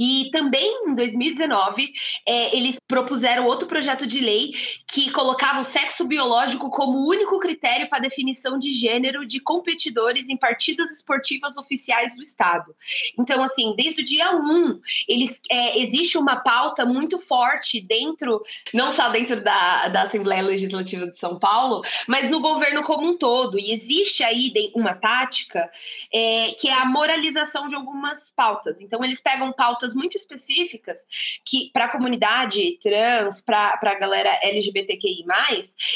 [0.00, 1.92] E também em 2019,
[2.26, 4.54] é, eles propuseram outro projeto de lei
[4.86, 10.38] que colocava o sexo biológico como único critério para definição de gênero de competidores em
[10.38, 12.74] partidas esportivas oficiais do Estado.
[13.18, 18.92] Então, assim, desde o dia 1, eles, é, existe uma pauta muito forte dentro, não
[18.92, 23.58] só dentro da, da Assembleia Legislativa de São Paulo, mas no governo como um todo.
[23.58, 25.70] E existe aí uma tática
[26.10, 28.80] é, que é a moralização de algumas pautas.
[28.80, 31.06] Então, eles pegam pautas pautas muito específicas
[31.44, 35.24] que para a comunidade trans, para a galera LGBTQI+,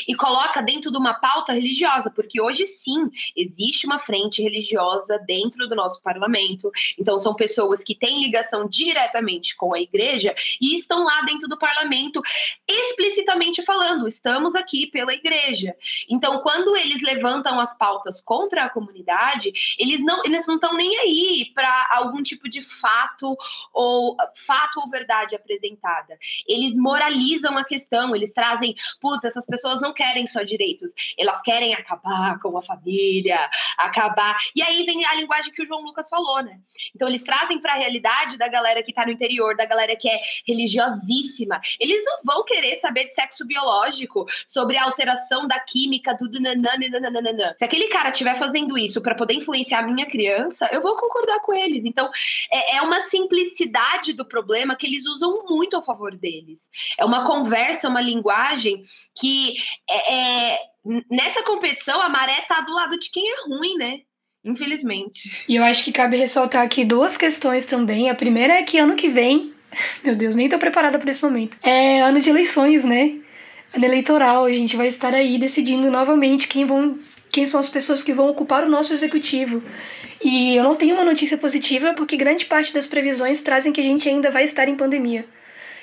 [0.07, 5.69] e coloca dentro de uma pauta religiosa, porque hoje sim existe uma frente religiosa dentro
[5.69, 6.71] do nosso parlamento.
[6.99, 11.59] Então são pessoas que têm ligação diretamente com a igreja e estão lá dentro do
[11.59, 12.21] parlamento
[12.69, 15.75] explicitamente falando, estamos aqui pela igreja.
[16.09, 20.97] Então quando eles levantam as pautas contra a comunidade, eles não eles não estão nem
[20.99, 23.37] aí para algum tipo de fato
[23.75, 26.17] ou fato ou verdade apresentada.
[26.47, 31.75] Eles moralizam a questão, eles trazem, putz, essas pessoas não querem só direitos, elas querem
[31.75, 33.39] acabar com a família,
[33.77, 34.37] acabar.
[34.55, 36.59] E aí vem a linguagem que o João Lucas falou, né?
[36.95, 40.09] Então eles trazem para a realidade da galera que está no interior, da galera que
[40.09, 41.61] é religiosíssima.
[41.81, 47.55] Eles não vão querer saber de sexo biológico, sobre a alteração da química do nananana.
[47.57, 51.41] Se aquele cara estiver fazendo isso para poder influenciar a minha criança, eu vou concordar
[51.41, 51.85] com eles.
[51.85, 52.11] Então,
[52.51, 53.64] é, é uma simplicidade
[54.15, 56.63] do problema que eles usam muito a favor deles.
[56.99, 59.57] É uma conversa, uma linguagem que
[59.89, 60.59] é, é
[61.11, 64.01] nessa competição a maré tá do lado de quem é ruim, né?
[64.45, 65.45] Infelizmente.
[65.49, 68.11] E eu acho que cabe ressaltar aqui duas questões também.
[68.11, 69.55] A primeira é que ano que vem,
[70.05, 71.57] meu Deus, nem tô preparada para esse momento.
[71.63, 73.19] É ano de eleições, né?
[73.73, 76.95] Ano eleitoral, a gente vai estar aí decidindo novamente quem vão,
[77.35, 79.61] quem são as pessoas que vão ocupar o nosso executivo.
[80.23, 83.85] E eu não tenho uma notícia positiva porque grande parte das previsões trazem que a
[83.85, 85.27] gente ainda vai estar em pandemia.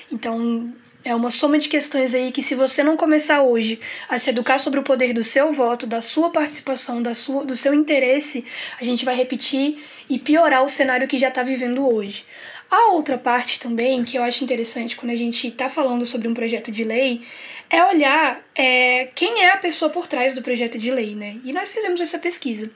[0.09, 4.29] Então, é uma soma de questões aí que, se você não começar hoje a se
[4.29, 8.45] educar sobre o poder do seu voto, da sua participação, da sua, do seu interesse,
[8.79, 9.77] a gente vai repetir
[10.09, 12.23] e piorar o cenário que já está vivendo hoje.
[12.71, 16.33] A outra parte também, que eu acho interessante quando a gente está falando sobre um
[16.33, 17.21] projeto de lei,
[17.69, 21.35] é olhar é, quem é a pessoa por trás do projeto de lei, né?
[21.43, 22.71] E nós fizemos essa pesquisa.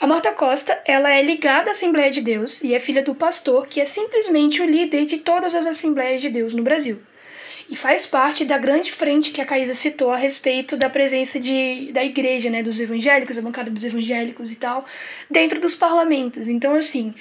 [0.00, 3.66] A Marta Costa, ela é ligada à Assembleia de Deus e é filha do pastor,
[3.66, 7.02] que é simplesmente o líder de todas as Assembleias de Deus no Brasil
[7.68, 11.90] e faz parte da grande frente que a Caísa citou a respeito da presença de,
[11.92, 14.84] da igreja, né, dos evangélicos, a bancada dos evangélicos e tal,
[15.30, 16.48] dentro dos parlamentos.
[16.48, 17.14] Então, assim,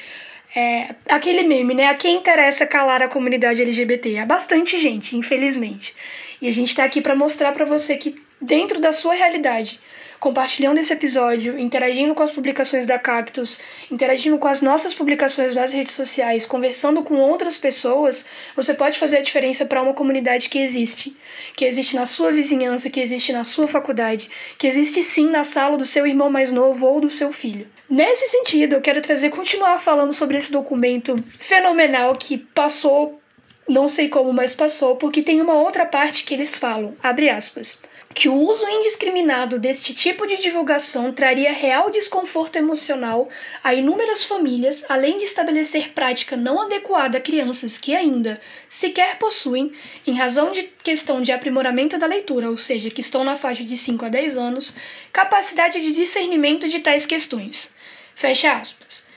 [0.56, 1.88] é, aquele meme, né?
[1.88, 4.16] A quem interessa calar a comunidade LGBT?
[4.16, 5.96] É bastante gente, infelizmente.
[6.42, 9.80] E a gente está aqui para mostrar para você que dentro da sua realidade
[10.24, 13.60] compartilhando esse episódio, interagindo com as publicações da Cactus,
[13.92, 19.18] interagindo com as nossas publicações nas redes sociais, conversando com outras pessoas, você pode fazer
[19.18, 21.14] a diferença para uma comunidade que existe,
[21.58, 25.76] que existe na sua vizinhança, que existe na sua faculdade, que existe sim na sala
[25.76, 27.68] do seu irmão mais novo ou do seu filho.
[27.90, 33.20] Nesse sentido, eu quero trazer continuar falando sobre esse documento fenomenal que passou
[33.68, 37.82] não sei como, mas passou, porque tem uma outra parte que eles falam, abre aspas
[38.13, 43.28] que o uso indiscriminado deste tipo de divulgação traria real desconforto emocional
[43.63, 49.71] a inúmeras famílias, além de estabelecer prática não adequada a crianças que ainda sequer possuem,
[50.06, 53.76] em razão de questão de aprimoramento da leitura, ou seja, que estão na faixa de
[53.76, 54.76] 5 a 10 anos,
[55.12, 57.73] capacidade de discernimento de tais questões.
[58.13, 59.08] Fecha aspas.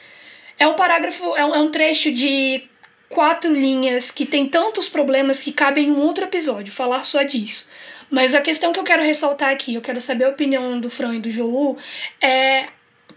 [0.59, 2.67] É um parágrafo, é um, é um trecho de
[3.09, 7.67] quatro linhas que tem tantos problemas que cabe em um outro episódio falar só disso.
[8.11, 11.17] Mas a questão que eu quero ressaltar aqui, eu quero saber a opinião do Fran
[11.17, 11.77] e do Jolu,
[12.21, 12.69] é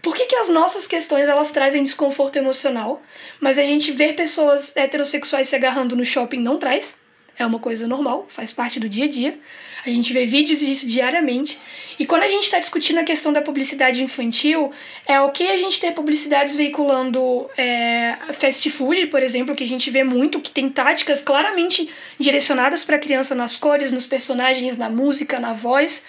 [0.02, 3.02] por que, que as nossas questões elas trazem desconforto emocional,
[3.38, 7.00] mas a gente ver pessoas heterossexuais se agarrando no shopping não traz?
[7.40, 9.40] É uma coisa normal, faz parte do dia a dia.
[9.86, 11.58] A gente vê vídeos disso diariamente.
[11.98, 14.70] E quando a gente está discutindo a questão da publicidade infantil,
[15.06, 19.88] é ok a gente ter publicidades veiculando é, fast food, por exemplo, que a gente
[19.88, 24.90] vê muito, que tem táticas claramente direcionadas para a criança nas cores, nos personagens, na
[24.90, 26.04] música, na voz.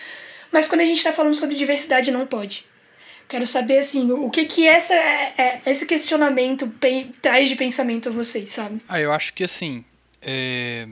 [0.52, 2.66] Mas quando a gente está falando sobre diversidade, não pode.
[3.30, 6.70] Quero saber, assim, o que que essa, é, é esse questionamento
[7.22, 8.82] traz de pensamento a vocês, sabe?
[8.90, 9.86] Ah, eu acho que, assim,
[10.22, 10.90] é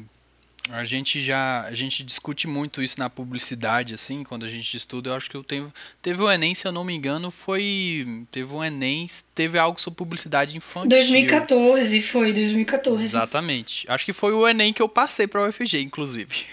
[0.71, 5.09] a gente já a gente discute muito isso na publicidade assim, quando a gente estuda.
[5.09, 8.53] Eu acho que eu tenho teve o ENEM, se eu não me engano, foi teve
[8.53, 10.89] um ENEM, teve algo sobre publicidade infantil.
[10.89, 13.03] 2014 foi, 2014.
[13.03, 13.85] Exatamente.
[13.89, 16.45] Acho que foi o ENEM que eu passei para o UFG, inclusive.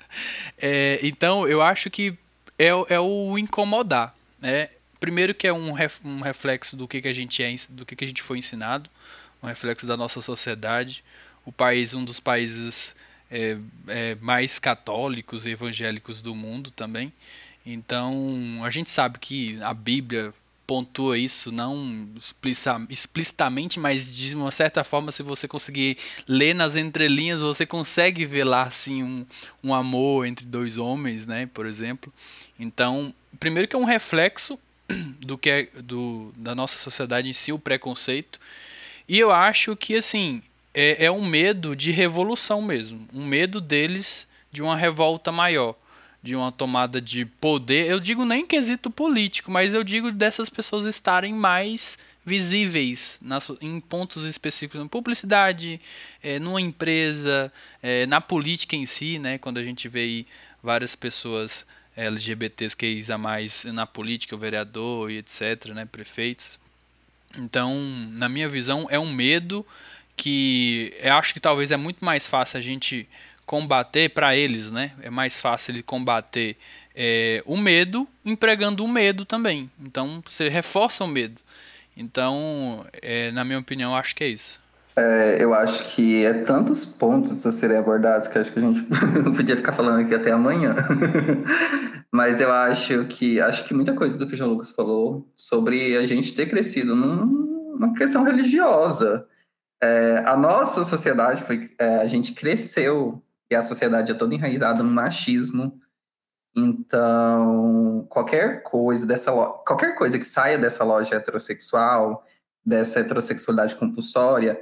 [0.58, 2.16] é, então, eu acho que
[2.58, 4.68] é, é o incomodar, né?
[5.00, 7.94] Primeiro que é um, ref, um reflexo do que, que a gente é, do que,
[7.94, 8.88] que a gente foi ensinado,
[9.42, 11.04] um reflexo da nossa sociedade.
[11.44, 12.94] O país, um dos países
[13.34, 17.12] é, é, mais católicos e evangélicos do mundo também.
[17.66, 20.32] Então, a gente sabe que a Bíblia
[20.64, 22.08] pontua isso não
[22.88, 28.44] explicitamente, mas de uma certa forma, se você conseguir ler nas entrelinhas, você consegue ver
[28.44, 29.26] lá assim um,
[29.64, 32.12] um amor entre dois homens, né, por exemplo.
[32.58, 34.58] Então, primeiro que é um reflexo
[35.20, 38.38] do que é do, da nossa sociedade em si, o preconceito.
[39.08, 40.40] E eu acho que assim,
[40.74, 43.06] é, é um medo de revolução mesmo.
[43.14, 45.76] Um medo deles de uma revolta maior,
[46.22, 47.88] de uma tomada de poder.
[47.88, 51.96] Eu digo nem quesito político, mas eu digo dessas pessoas estarem mais
[52.26, 55.80] visíveis nas, em pontos específicos, na publicidade,
[56.22, 57.52] é, numa empresa,
[57.82, 59.38] é, na política em si, né?
[59.38, 60.26] Quando a gente vê aí
[60.62, 61.66] várias pessoas
[61.96, 65.84] LGBTs que a mais na política, o vereador e etc, né?
[65.84, 66.58] Prefeitos.
[67.36, 67.74] Então,
[68.12, 69.66] na minha visão, é um medo
[70.16, 73.08] que eu acho que talvez é muito mais fácil a gente
[73.46, 74.92] combater para eles, né?
[75.02, 76.56] É mais fácil ele combater
[76.94, 79.70] é, o medo empregando o medo também.
[79.80, 81.40] Então você reforça o medo.
[81.96, 84.60] Então, é, na minha opinião, acho que é isso.
[84.96, 88.82] É, eu acho que é tantos pontos a serem abordados que acho que a gente
[89.36, 90.74] podia ficar falando aqui até amanhã.
[92.12, 95.96] Mas eu acho que acho que muita coisa do que o João Lucas falou sobre
[95.96, 99.26] a gente ter crescido numa questão religiosa.
[99.84, 104.82] É, a nossa sociedade foi, é, a gente cresceu e a sociedade é toda enraizada
[104.82, 105.78] no machismo.
[106.56, 112.24] Então, qualquer coisa dessa qualquer coisa que saia dessa loja heterossexual,
[112.64, 114.58] dessa heterossexualidade compulsória,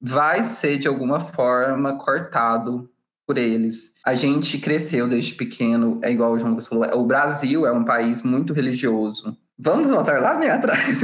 [0.00, 2.90] vai ser de alguma forma cortado
[3.26, 3.94] por eles.
[4.04, 7.84] A gente cresceu desde pequeno, é igual o João Lucas falou, o Brasil é um
[7.84, 9.36] país muito religioso.
[9.58, 11.02] Vamos voltar lá bem atrás.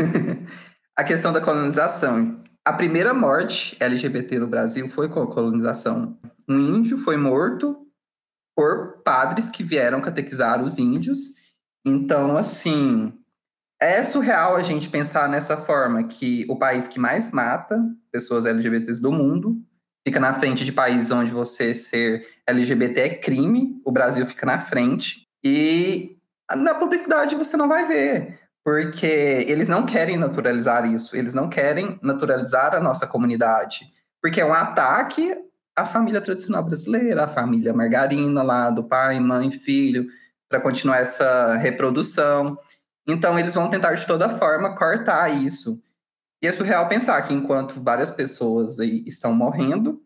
[0.96, 2.40] a questão da colonização.
[2.70, 6.16] A primeira morte LGBT no Brasil foi com a colonização.
[6.48, 7.84] Um índio foi morto
[8.56, 11.34] por padres que vieram catequizar os índios.
[11.84, 13.12] Então, assim,
[13.82, 17.76] é surreal a gente pensar nessa forma que o país que mais mata
[18.12, 19.60] pessoas LGBTs do mundo
[20.06, 24.60] fica na frente de países onde você ser LGBT é crime, o Brasil fica na
[24.60, 26.16] frente e
[26.56, 29.06] na publicidade você não vai ver, porque
[29.48, 33.90] eles não querem naturalizar isso, eles não querem naturalizar a nossa comunidade,
[34.22, 35.34] porque é um ataque
[35.76, 40.06] à família tradicional brasileira, à família margarina lá do pai, mãe, filho,
[40.48, 42.58] para continuar essa reprodução.
[43.06, 45.80] Então, eles vão tentar de toda forma cortar isso.
[46.42, 50.02] E é surreal pensar que enquanto várias pessoas estão morrendo,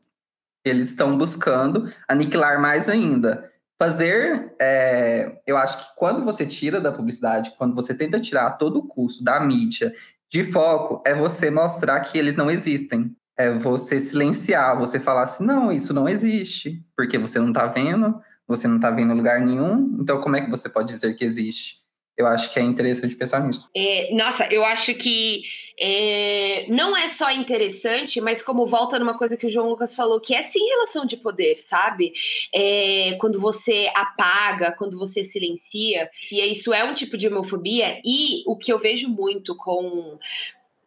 [0.65, 3.51] eles estão buscando aniquilar mais ainda.
[3.85, 8.83] Fazer, é, eu acho que quando você tira da publicidade, quando você tenta tirar todo
[8.83, 9.93] custo da mídia
[10.27, 13.15] de foco, é você mostrar que eles não existem.
[13.37, 18.19] É você silenciar, você falar assim, não, isso não existe, porque você não está vendo,
[18.49, 21.84] você não está vendo lugar nenhum, então como é que você pode dizer que existe?
[22.17, 23.69] Eu acho que é interessante pensar nisso.
[23.75, 25.43] É, nossa, eu acho que
[25.79, 30.21] é, não é só interessante, mas como volta numa coisa que o João Lucas falou,
[30.21, 32.13] que é sim relação de poder, sabe?
[32.55, 38.45] É, quando você apaga, quando você silencia, e isso é um tipo de homofobia, e
[38.47, 40.19] o que eu vejo muito com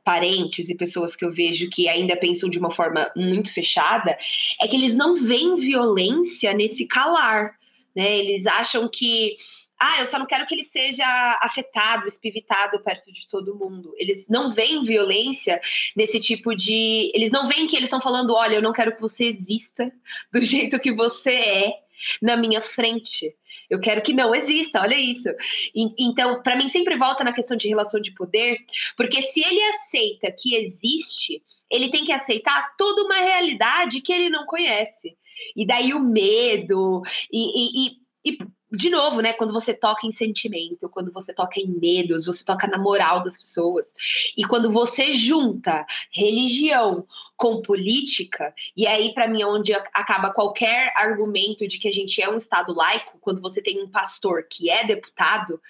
[0.05, 4.17] parentes e pessoas que eu vejo que ainda pensam de uma forma muito fechada,
[4.61, 7.57] é que eles não veem violência nesse calar,
[7.93, 8.17] né?
[8.17, 9.35] Eles acham que
[9.79, 11.05] ah, eu só não quero que ele seja
[11.41, 13.93] afetado, espivitado perto de todo mundo.
[13.97, 15.61] Eles não veem violência
[15.95, 17.11] nesse tipo de.
[17.13, 19.91] Eles não veem que eles estão falando: olha, eu não quero que você exista
[20.31, 21.73] do jeito que você é
[22.21, 23.35] na minha frente.
[23.69, 25.29] Eu quero que não exista, olha isso.
[25.75, 28.57] E, então, para mim, sempre volta na questão de relação de poder,
[28.95, 34.29] porque se ele aceita que existe, ele tem que aceitar toda uma realidade que ele
[34.29, 35.15] não conhece.
[35.55, 38.37] E daí o medo, e, e, e
[38.71, 42.67] de novo, né, quando você toca em sentimento, quando você toca em medos, você toca
[42.67, 43.85] na moral das pessoas.
[44.35, 47.05] E quando você junta religião
[47.35, 52.21] com política, e aí para mim é onde acaba qualquer argumento de que a gente
[52.21, 55.61] é um estado laico, quando você tem um pastor que é deputado,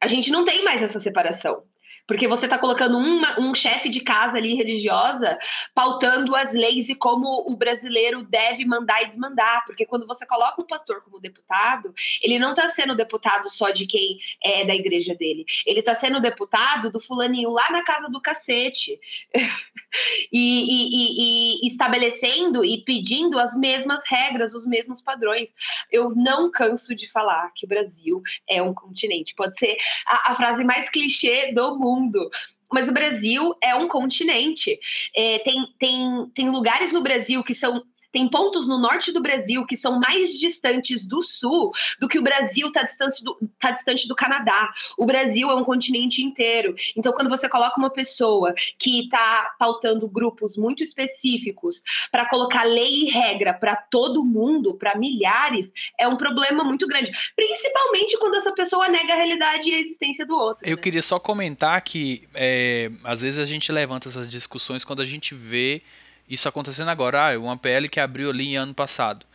[0.00, 1.64] a gente não tem mais essa separação.
[2.08, 5.38] Porque você está colocando uma, um chefe de casa ali religiosa
[5.74, 9.62] pautando as leis e como o brasileiro deve mandar e desmandar.
[9.66, 11.92] Porque quando você coloca um pastor como deputado,
[12.22, 15.44] ele não está sendo deputado só de quem é da igreja dele.
[15.66, 18.98] Ele está sendo deputado do fulaninho lá na casa do cacete.
[20.32, 25.52] e, e, e, e estabelecendo e pedindo as mesmas regras, os mesmos padrões.
[25.92, 29.34] Eu não canso de falar que o Brasil é um continente.
[29.34, 32.30] Pode ser a, a frase mais clichê do mundo mundo.
[32.70, 34.78] Mas o Brasil é um continente.
[35.14, 37.82] É, tem, tem, tem lugares no Brasil que são
[38.12, 42.22] tem pontos no norte do Brasil que são mais distantes do sul do que o
[42.22, 44.72] Brasil está distante do, tá distante do Canadá.
[44.96, 46.74] O Brasil é um continente inteiro.
[46.96, 53.02] Então, quando você coloca uma pessoa que está pautando grupos muito específicos para colocar lei
[53.02, 57.10] e regra para todo mundo, para milhares, é um problema muito grande.
[57.36, 60.68] Principalmente quando essa pessoa nega a realidade e a existência do outro.
[60.68, 60.82] Eu né?
[60.82, 65.34] queria só comentar que é, às vezes a gente levanta essas discussões quando a gente
[65.34, 65.82] vê
[66.28, 67.32] isso acontecendo agora.
[67.34, 69.26] Ah, uma PL que abriu ali ano passado.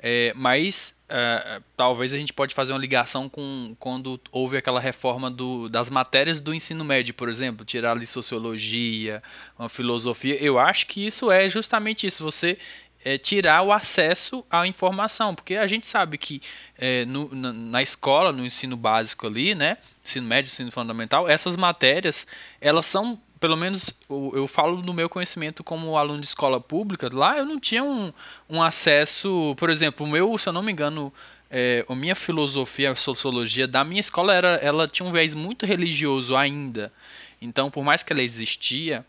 [0.00, 5.28] É, mas é, talvez a gente pode fazer uma ligação com quando houve aquela reforma
[5.28, 9.20] do, das matérias do ensino médio, por exemplo, tirar ali sociologia,
[9.58, 10.36] uma filosofia.
[10.36, 12.22] Eu acho que isso é justamente isso.
[12.22, 12.58] Você
[13.04, 16.40] é, tirar o acesso à informação, porque a gente sabe que
[16.76, 21.56] é, no, na, na, escola, no ensino básico ali, né, ensino médio, ensino fundamental, essas
[21.56, 22.26] matérias
[22.60, 27.08] elas são pelo menos eu, eu falo do meu conhecimento como aluno de escola pública,
[27.12, 28.12] lá eu não tinha um,
[28.48, 31.12] um acesso, por exemplo, o meu, se eu não me engano,
[31.50, 35.64] é, a minha filosofia, a sociologia da minha escola era, ela tinha um viés muito
[35.64, 36.92] religioso ainda.
[37.40, 39.04] Então, por mais que ela existia,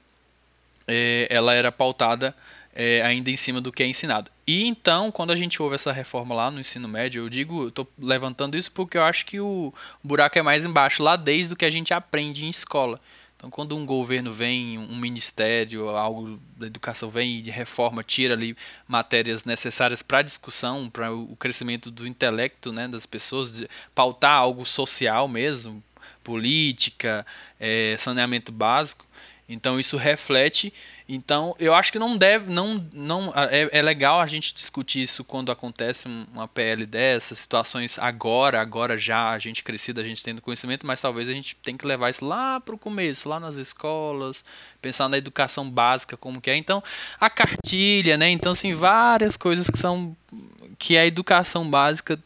[0.87, 2.35] é, ela era pautada
[2.73, 4.31] é, ainda em cima do que é ensinado.
[4.47, 7.71] E então, quando a gente ouve essa reforma lá no ensino médio, eu digo, eu
[7.71, 9.73] tô levantando isso porque eu acho que o
[10.03, 12.99] buraco é mais embaixo lá desde o que a gente aprende em escola.
[13.39, 18.33] Então, quando um governo vem, um ministério, algo da educação vem e de reforma, tira
[18.33, 18.53] ali
[18.85, 23.63] matérias necessárias para a discussão, para o crescimento do intelecto né, das pessoas,
[23.95, 25.81] pautar algo social mesmo,
[26.21, 27.25] política,
[27.57, 29.07] é, saneamento básico.
[29.49, 30.71] Então, isso reflete
[31.11, 35.23] então, eu acho que não deve, não, não é, é legal a gente discutir isso
[35.23, 40.39] quando acontece uma PL dessas, situações agora, agora já, a gente crescida, a gente tendo
[40.39, 43.55] conhecimento, mas talvez a gente tem que levar isso lá para o começo, lá nas
[43.55, 44.45] escolas,
[44.79, 46.55] pensar na educação básica como que é.
[46.55, 46.83] Então,
[47.19, 48.29] a cartilha, né?
[48.29, 50.15] Então, assim, várias coisas que são
[50.77, 52.19] que a educação básica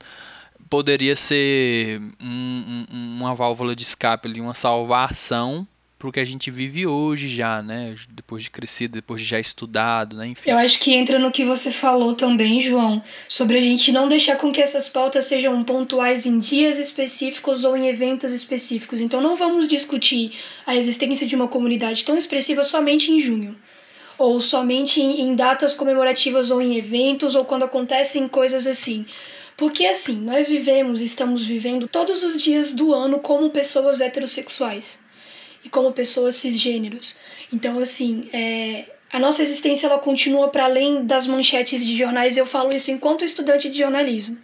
[0.69, 5.65] poderia ser um, um, uma válvula de escape uma salvação
[6.03, 7.95] pro que a gente vive hoje já, né?
[8.09, 10.27] Depois de crescido, depois de já estudado, né?
[10.27, 10.49] Enfim.
[10.49, 14.35] Eu acho que entra no que você falou também, João, sobre a gente não deixar
[14.35, 18.99] com que essas pautas sejam pontuais em dias específicos ou em eventos específicos.
[18.99, 20.33] Então não vamos discutir
[20.65, 23.55] a existência de uma comunidade tão expressiva somente em junho.
[24.17, 29.05] Ou somente em datas comemorativas ou em eventos ou quando acontecem coisas assim.
[29.55, 35.02] Porque assim, nós vivemos, estamos vivendo todos os dias do ano como pessoas heterossexuais
[35.63, 37.15] e como pessoas cisgêneros.
[37.51, 42.35] Então, assim, é, a nossa existência ela continua para além das manchetes de jornais.
[42.35, 44.37] Eu falo isso enquanto estudante de jornalismo.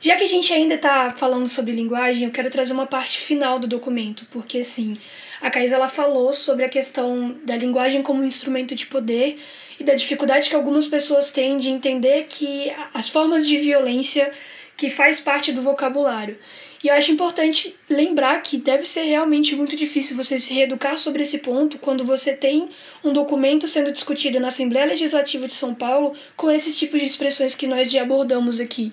[0.00, 3.60] Já que a gente ainda está falando sobre linguagem, eu quero trazer uma parte final
[3.60, 4.96] do documento, porque assim,
[5.40, 9.38] a Caís ela falou sobre a questão da linguagem como um instrumento de poder
[9.78, 14.32] e da dificuldade que algumas pessoas têm de entender que as formas de violência
[14.76, 16.36] que faz parte do vocabulário.
[16.82, 21.22] E eu acho importante lembrar que deve ser realmente muito difícil você se reeducar sobre
[21.22, 22.68] esse ponto quando você tem
[23.04, 27.54] um documento sendo discutido na Assembleia Legislativa de São Paulo com esses tipos de expressões
[27.54, 28.92] que nós já abordamos aqui.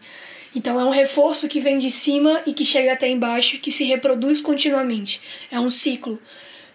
[0.56, 3.84] Então é um reforço que vem de cima e que chega até embaixo que se
[3.84, 5.48] reproduz continuamente.
[5.52, 6.20] É um ciclo.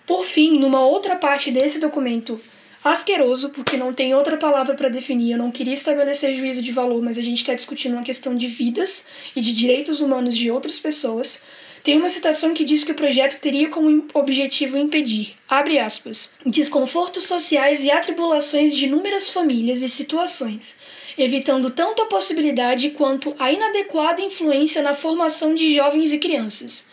[0.06, 2.40] Por fim, numa outra parte desse documento
[2.84, 5.32] asqueroso, porque não tem outra palavra para definir.
[5.32, 8.46] Eu não queria estabelecer juízo de valor, mas a gente está discutindo uma questão de
[8.46, 11.42] vidas e de direitos humanos de outras pessoas.
[11.82, 17.24] Tem uma citação que diz que o projeto teria como objetivo impedir, abre aspas, desconfortos
[17.24, 20.78] sociais e atribulações de inúmeras famílias e situações,
[21.18, 26.86] evitando tanto a possibilidade quanto a inadequada influência na formação de jovens e crianças.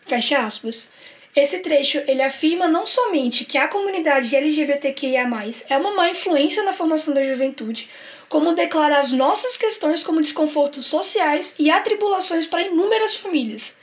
[0.00, 0.93] Fecha aspas.
[1.36, 5.28] Esse trecho ele afirma não somente que a comunidade LGBTQIA+
[5.68, 7.88] é uma má influência na formação da juventude,
[8.28, 13.78] como declara as nossas questões como desconfortos sociais e atribulações para inúmeras famílias.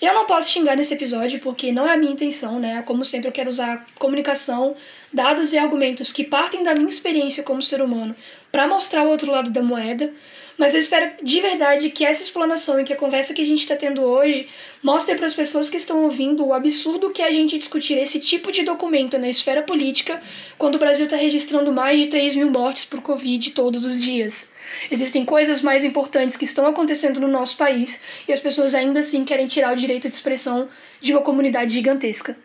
[0.00, 2.82] Eu não posso xingar nesse episódio porque não é a minha intenção, né?
[2.82, 4.74] Como sempre, eu quero usar comunicação,
[5.12, 8.14] dados e argumentos que partem da minha experiência como ser humano
[8.50, 10.12] para mostrar o outro lado da moeda,
[10.58, 13.60] mas eu espero de verdade que essa explanação e que a conversa que a gente
[13.60, 14.48] está tendo hoje
[14.82, 18.20] mostre para as pessoas que estão ouvindo o absurdo que é a gente discutir esse
[18.20, 20.20] tipo de documento na esfera política
[20.56, 24.50] quando o Brasil está registrando mais de 3 mil mortes por Covid todos os dias.
[24.90, 29.24] Existem coisas mais importantes que estão acontecendo no nosso país e as pessoas ainda assim
[29.24, 30.68] querem tirar o direito de expressão
[31.00, 32.36] de uma comunidade gigantesca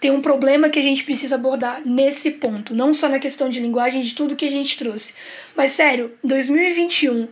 [0.00, 3.60] tem um problema que a gente precisa abordar nesse ponto, não só na questão de
[3.60, 5.14] linguagem, de tudo que a gente trouxe.
[5.54, 7.28] Mas sério, 2021,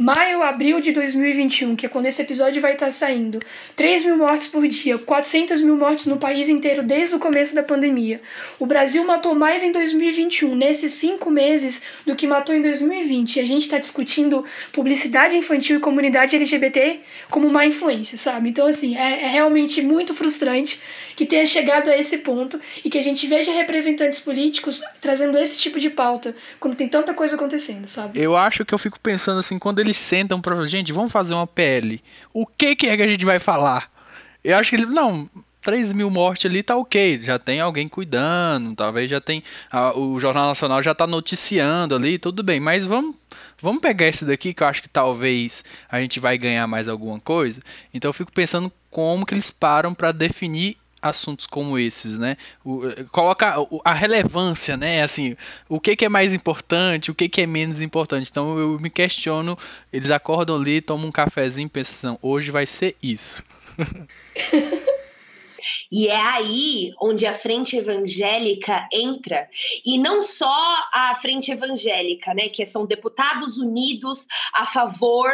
[0.00, 3.38] maio, abril de 2021, que é quando esse episódio vai estar saindo,
[3.76, 7.62] 3 mil mortes por dia, 400 mil mortes no país inteiro desde o começo da
[7.62, 8.20] pandemia.
[8.58, 13.36] O Brasil matou mais em 2021, nesses cinco meses, do que matou em 2020.
[13.36, 14.42] E a gente está discutindo
[14.72, 18.48] publicidade infantil e comunidade LGBT como má influência, sabe?
[18.48, 20.80] Então, assim, é, é realmente muito frustrante
[21.14, 25.58] que tenha chegado a esse ponto e que a gente veja representantes políticos trazendo esse
[25.58, 28.18] tipo de pauta quando tem tanta coisa acontecendo, sabe?
[28.18, 31.34] Eu acho que eu fico pensando assim, quando ele eles sentam pra gente, vamos fazer
[31.34, 32.02] uma PL.
[32.32, 33.90] O que, que é que a gente vai falar?
[34.42, 34.86] Eu acho que ele.
[34.86, 35.28] Não,
[35.60, 37.20] 3 mil mortes ali tá ok.
[37.20, 39.42] Já tem alguém cuidando, talvez já tem.
[39.70, 42.60] A, o Jornal Nacional já tá noticiando ali, tudo bem.
[42.60, 43.14] Mas vamos,
[43.60, 47.20] vamos pegar esse daqui que eu acho que talvez a gente vai ganhar mais alguma
[47.20, 47.60] coisa.
[47.92, 52.36] Então eu fico pensando como que eles param para definir assuntos como esses, né?
[52.64, 55.02] O, eh, coloca a relevância, né?
[55.02, 55.36] Assim,
[55.68, 58.28] o que, que é mais importante, o que, que é menos importante.
[58.30, 59.56] Então eu me questiono,
[59.92, 63.42] eles acordam ali, tomam um cafezinho e pensam assim, hoje vai ser isso.
[65.90, 69.48] E é aí onde a frente evangélica entra.
[69.84, 70.56] E não só
[70.92, 72.48] a frente evangélica, né?
[72.48, 75.28] Que são deputados unidos a favor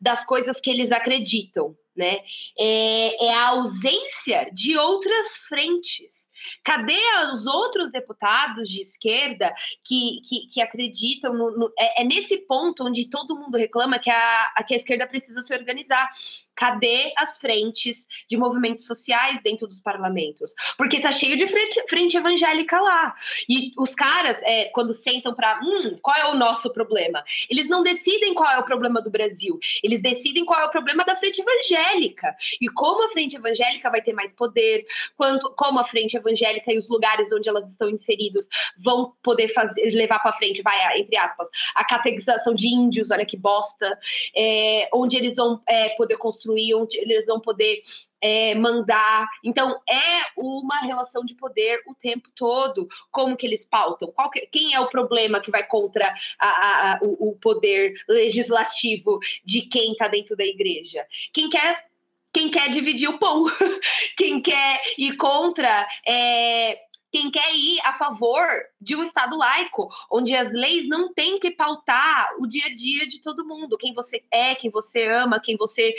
[0.00, 2.20] das coisas que eles acreditam, né?
[2.58, 6.22] É, é a ausência de outras frentes.
[6.64, 6.98] Cadê
[7.32, 12.84] os outros deputados de esquerda que, que, que acreditam no, no é, é, nesse ponto
[12.84, 16.10] onde todo mundo reclama que a, que a esquerda precisa se organizar.
[16.54, 20.54] Cadê as frentes de movimentos sociais dentro dos parlamentos?
[20.76, 23.14] Porque tá cheio de frente, frente evangélica lá.
[23.48, 27.24] E os caras, é, quando sentam para, hum, qual é o nosso problema?
[27.48, 29.58] Eles não decidem qual é o problema do Brasil.
[29.82, 32.34] Eles decidem qual é o problema da frente evangélica.
[32.60, 34.84] E como a frente evangélica vai ter mais poder,
[35.16, 38.46] quanto, como a frente evangélica e os lugares onde elas estão inseridos
[38.78, 43.36] vão poder fazer, levar para frente, vai, entre aspas, a catequização de índios, olha que
[43.36, 43.98] bosta,
[44.36, 47.82] é, onde eles vão é, poder construir construir, onde eles vão poder
[48.20, 49.26] é, mandar.
[49.44, 52.88] Então, é uma relação de poder o tempo todo.
[53.10, 54.12] Como que eles pautam?
[54.32, 59.18] Que, quem é o problema que vai contra a, a, a, o, o, poder legislativo
[59.44, 61.06] de quem está dentro da igreja?
[61.32, 61.90] Quem quer.
[62.34, 63.44] Quem quer dividir o pão,
[64.16, 66.78] quem quer ir contra é,
[67.12, 68.42] quem quer ir a favor
[68.80, 73.06] de um Estado laico, onde as leis não têm que pautar o dia a dia
[73.06, 75.94] de todo mundo, quem você é, quem você ama, quem você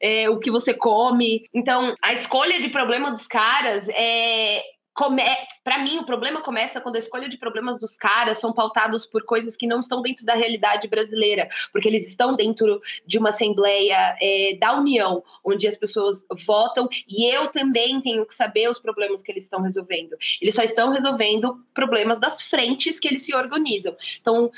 [0.00, 1.46] é, o que você come.
[1.52, 4.62] Então, a escolha de problema dos caras é
[4.94, 5.22] come...
[5.64, 9.24] para mim, o problema começa quando a escolha de problemas dos caras são pautados por
[9.24, 14.16] coisas que não estão dentro da realidade brasileira, porque eles estão dentro de uma assembleia
[14.20, 19.22] é, da União, onde as pessoas votam, e eu também tenho que saber os problemas
[19.22, 20.16] que eles estão resolvendo.
[20.40, 23.96] Eles só estão resolvendo problemas das frentes que eles se organizam.
[24.20, 24.50] Então,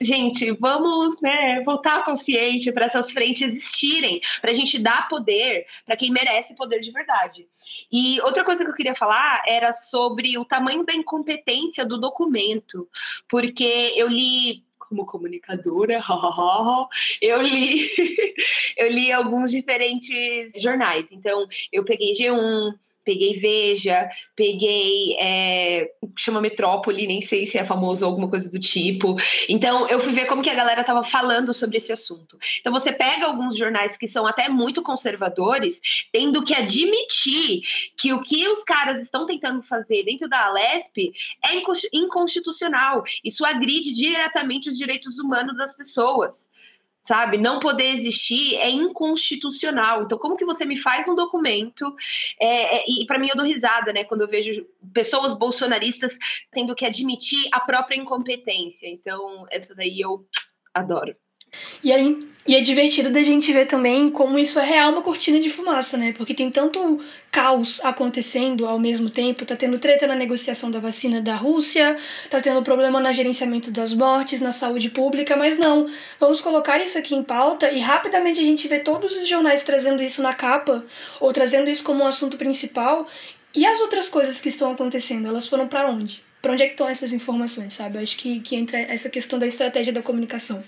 [0.00, 5.96] gente, vamos né, voltar consciente para essas frentes existirem, para a gente dar poder para
[5.96, 7.46] quem merece poder de verdade.
[7.90, 12.88] E outra coisa que eu queria falar era sobre o tamanho da incompetência do documento,
[13.28, 16.02] porque eu li como comunicadora,
[17.20, 17.90] eu li
[18.76, 21.06] eu li alguns diferentes jornais.
[21.10, 22.74] Então, eu peguei G1,
[23.04, 28.58] peguei Veja, peguei é, chama Metrópole, nem sei se é famoso ou alguma coisa do
[28.58, 29.16] tipo.
[29.48, 32.38] Então eu fui ver como que a galera estava falando sobre esse assunto.
[32.60, 35.80] Então você pega alguns jornais que são até muito conservadores,
[36.12, 37.62] tendo que admitir
[37.98, 41.12] que o que os caras estão tentando fazer dentro da Alesp
[41.44, 43.02] é inconstitucional.
[43.24, 46.48] Isso agride diretamente os direitos humanos das pessoas
[47.04, 47.38] sabe?
[47.38, 50.02] Não poder existir é inconstitucional.
[50.02, 51.94] Então, como que você me faz um documento?
[52.40, 54.04] É, é, e para mim eu dou risada, né?
[54.04, 56.16] Quando eu vejo pessoas bolsonaristas
[56.50, 58.88] tendo que admitir a própria incompetência.
[58.88, 60.26] Então, essa daí eu
[60.72, 61.14] adoro.
[61.82, 65.40] E, aí, e é divertido da gente ver também como isso é real uma cortina
[65.40, 66.12] de fumaça, né?
[66.12, 67.00] Porque tem tanto
[67.30, 71.96] caos acontecendo ao mesmo tempo, tá tendo treta na negociação da vacina da Rússia,
[72.28, 75.88] tá tendo problema no gerenciamento das mortes, na saúde pública, mas não.
[76.20, 80.02] Vamos colocar isso aqui em pauta e rapidamente a gente vê todos os jornais trazendo
[80.02, 80.84] isso na capa,
[81.20, 83.06] ou trazendo isso como um assunto principal.
[83.54, 86.22] E as outras coisas que estão acontecendo, elas foram para onde?
[86.42, 87.96] Para onde é que estão essas informações, sabe?
[87.96, 90.62] Eu acho que, que entra essa questão da estratégia da comunicação.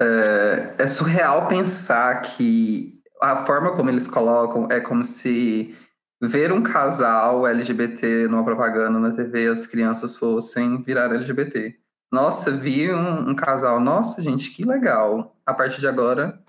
[0.00, 5.76] É, é surreal pensar que a forma como eles colocam é como se
[6.20, 11.74] ver um casal LGBT numa propaganda na TV as crianças fossem virar LGBT.
[12.10, 15.36] Nossa, vi um, um casal, nossa, gente, que legal.
[15.44, 16.42] A partir de agora,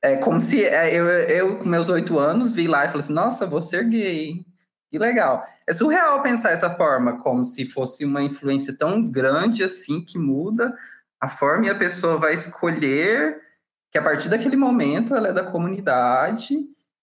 [0.00, 3.12] é como se é, eu, eu, com meus oito anos, vi lá e falei assim:
[3.12, 4.44] nossa, vou ser gay.
[4.90, 5.42] Que legal.
[5.66, 10.74] É surreal pensar essa forma, como se fosse uma influência tão grande assim que muda
[11.22, 13.40] a forma e a pessoa vai escolher
[13.92, 16.58] que a partir daquele momento ela é da comunidade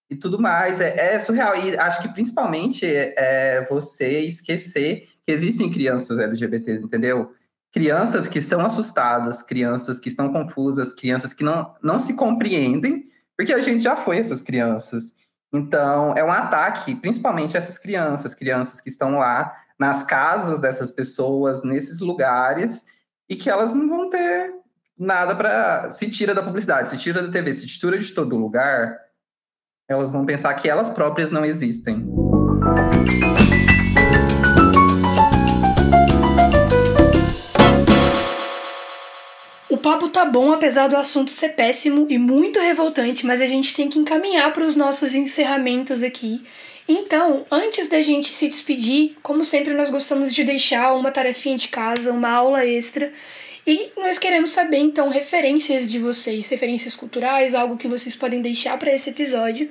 [0.10, 0.82] e tudo mais.
[0.82, 1.56] É, é surreal.
[1.56, 7.34] E acho que principalmente é, é você esquecer que existem crianças LGBTs, entendeu?
[7.72, 13.06] Crianças que estão assustadas, crianças que estão confusas, crianças que não, não se compreendem,
[13.38, 15.14] porque a gente já foi essas crianças.
[15.54, 21.64] Então, é um ataque, principalmente essas crianças, crianças que estão lá nas casas dessas pessoas,
[21.64, 22.86] nesses lugares,
[23.30, 24.52] e que elas não vão ter
[24.98, 25.90] nada para.
[25.92, 28.98] Se tira da publicidade, se tira da TV, se tira de todo lugar,
[29.88, 32.10] elas vão pensar que elas próprias não existem.
[39.70, 43.76] O papo tá bom, apesar do assunto ser péssimo e muito revoltante, mas a gente
[43.76, 46.44] tem que encaminhar para os nossos encerramentos aqui.
[46.90, 51.68] Então, antes da gente se despedir, como sempre, nós gostamos de deixar uma tarefinha de
[51.68, 53.12] casa, uma aula extra.
[53.68, 58.76] E nós queremos saber, então, referências de vocês, referências culturais, algo que vocês podem deixar
[58.80, 59.70] para esse episódio.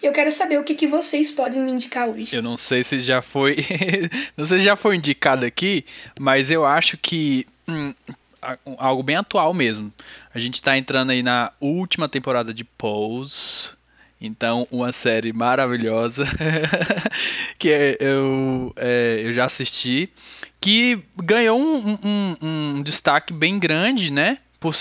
[0.00, 2.36] Eu quero saber o que, que vocês podem me indicar hoje.
[2.36, 3.56] Eu não sei se já foi.
[4.36, 5.84] não sei se já foi indicado aqui,
[6.20, 7.48] mas eu acho que.
[7.66, 7.92] Hum,
[8.78, 9.92] algo bem atual mesmo.
[10.32, 13.79] A gente está entrando aí na última temporada de Pose.
[14.20, 16.26] Então, uma série maravilhosa
[17.58, 17.68] que
[17.98, 20.10] eu, é, eu já assisti,
[20.60, 24.38] que ganhou um, um, um, destaque bem grande, né?
[24.58, 24.74] Por,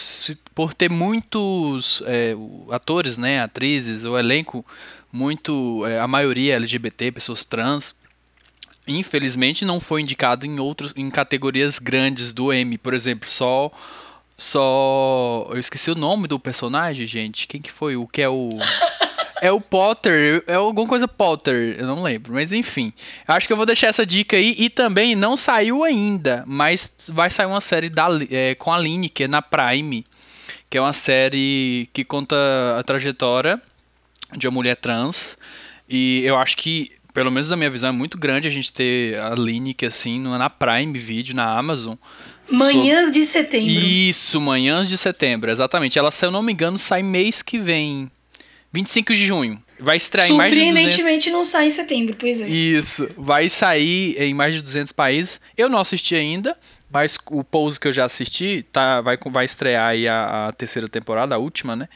[0.54, 2.36] por ter muitos é,
[2.70, 3.42] atores, né?
[3.42, 4.66] Atrizes, o elenco
[5.10, 7.96] muito, é, a maioria LGBT, pessoas trans.
[8.86, 13.72] Infelizmente não foi indicado em outros, em categorias grandes do M, por exemplo, só
[14.38, 17.46] só eu esqueci o nome do personagem, gente.
[17.46, 17.96] Quem que foi?
[17.96, 18.50] O que é o
[19.42, 22.94] É o Potter, é alguma coisa Potter, eu não lembro, mas enfim.
[23.28, 27.30] Acho que eu vou deixar essa dica aí e também não saiu ainda, mas vai
[27.30, 30.06] sair uma série da, é, com a Lineker na Prime,
[30.70, 32.36] que é uma série que conta
[32.78, 33.62] a trajetória
[34.36, 35.38] de uma mulher trans
[35.88, 39.20] e eu acho que pelo menos na minha visão, é muito grande a gente ter
[39.20, 41.96] a Lineker assim na Prime Video, na Amazon.
[42.50, 43.14] Manhãs so...
[43.14, 43.70] de setembro.
[43.70, 45.98] Isso, Manhãs de setembro, exatamente.
[45.98, 48.10] Ela, se eu não me engano, sai mês que vem.
[48.72, 49.64] 25 de junho.
[49.80, 50.74] Vai estrear em mais de 200...
[50.74, 52.48] Surpreendentemente não sai em setembro, pois é.
[52.48, 53.08] Isso.
[53.18, 55.40] Vai sair em mais de 200 países.
[55.58, 56.58] Eu não assisti ainda,
[56.92, 60.88] mas o Pose que eu já assisti tá, vai, vai estrear aí a, a terceira
[60.88, 61.88] temporada, a última, né?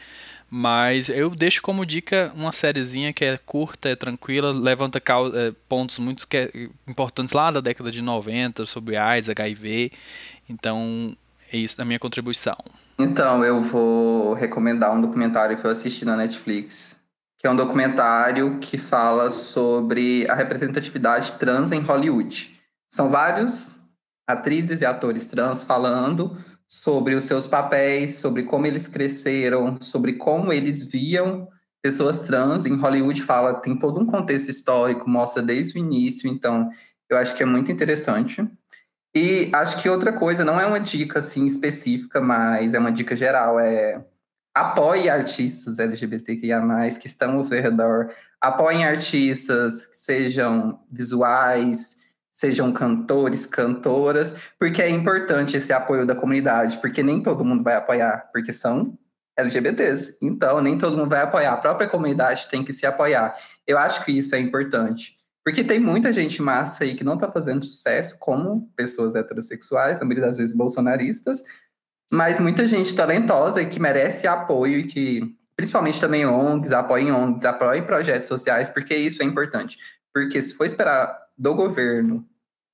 [0.55, 5.97] Mas eu deixo como dica uma sériezinha que é curta, é tranquila, levanta é, pontos
[5.97, 6.51] muito que é,
[6.88, 9.91] importantes lá da década de 90 sobre AIDS, HIV.
[10.47, 11.17] Então,
[11.54, 12.58] é isso da minha contribuição.
[12.97, 16.99] Então, eu vou recomendar um documentário que eu assisti na Netflix,
[17.38, 22.51] que é um documentário que fala sobre a representatividade trans em Hollywood.
[22.88, 23.80] São vários
[24.28, 30.51] atrizes e atores trans falando sobre os seus papéis, sobre como eles cresceram, sobre como
[30.51, 31.47] eles viam
[31.84, 32.66] pessoas trans.
[32.66, 36.70] Em Hollywood fala, tem todo um contexto histórico, mostra desde o início, então
[37.10, 38.47] eu acho que é muito interessante.
[39.16, 43.16] E acho que outra coisa, não é uma dica assim específica, mas é uma dica
[43.16, 44.03] geral, é
[44.55, 46.61] apoie artistas LGBTQIA+,
[46.99, 51.97] que estão ao seu redor, apoiem artistas que sejam visuais,
[52.32, 57.76] sejam cantores, cantoras, porque é importante esse apoio da comunidade, porque nem todo mundo vai
[57.76, 58.97] apoiar, porque são
[59.38, 60.18] LGBTs.
[60.22, 61.53] Então, nem todo mundo vai apoiar.
[61.53, 63.36] A própria comunidade tem que se apoiar.
[63.66, 65.18] Eu acho que isso é importante.
[65.43, 70.05] Porque tem muita gente massa aí que não está fazendo sucesso, como pessoas heterossexuais, na
[70.05, 71.43] maioria das vezes bolsonaristas,
[72.11, 77.43] mas muita gente talentosa e que merece apoio e que, principalmente também ONGs, apoiem ONGs,
[77.43, 79.77] apoiem projetos sociais, porque isso é importante.
[80.13, 82.25] Porque se for esperar do governo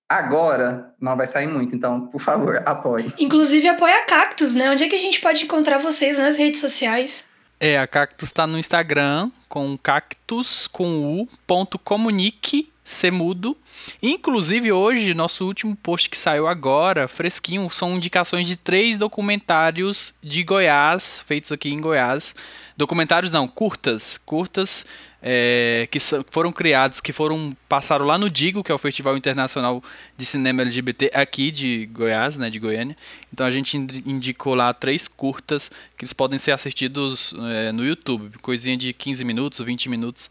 [0.09, 1.76] agora, não vai sair muito.
[1.76, 3.13] Então, por favor, apoie.
[3.17, 4.70] Inclusive, apoia a Cactus, né?
[4.70, 7.30] Onde é que a gente pode encontrar vocês nas redes sociais?
[7.59, 13.58] É, a Cactus está no Instagram com cactus com u ponto comunique semudo.
[14.02, 20.43] Inclusive hoje nosso último post que saiu agora, fresquinho, são indicações de três documentários de
[20.43, 22.36] Goiás feitos aqui em Goiás.
[22.78, 24.86] Documentários não, curtas, curtas
[25.22, 25.99] é, que
[26.32, 29.84] foram criados, que foram passaram lá no Digo, que é o Festival Internacional
[30.17, 32.95] de Cinema LGBT aqui de Goiás, né, de Goiânia.
[33.34, 38.38] Então a gente indicou lá três curtas que eles podem ser assistidos é, no YouTube,
[38.41, 40.30] coisinha de 15 minutos, 20 minutos.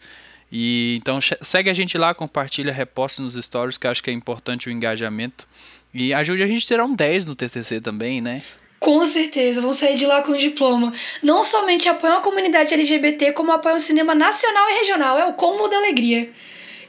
[0.51, 4.69] E então segue a gente lá, compartilha, reposta nos stories, que acho que é importante
[4.69, 5.47] o engajamento.
[5.93, 8.43] E ajude a gente a tirar um 10 no TCC também, né?
[8.81, 10.93] Com certeza, vão sair de lá com diploma.
[11.23, 15.19] Não somente apoiam a comunidade LGBT, como apoiam o cinema nacional e regional.
[15.19, 16.31] É o combo da alegria.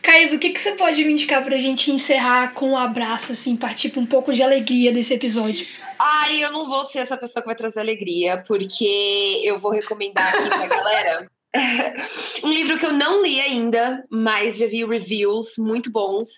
[0.01, 3.57] Caís, o que, que você pode me indicar pra gente encerrar com um abraço, assim,
[3.57, 5.67] partir pra um pouco de alegria desse episódio?
[5.97, 10.33] Ai, eu não vou ser essa pessoa que vai trazer alegria, porque eu vou recomendar
[10.33, 11.29] aqui pra galera
[12.43, 16.29] um livro que eu não li ainda, mas já vi reviews muito bons.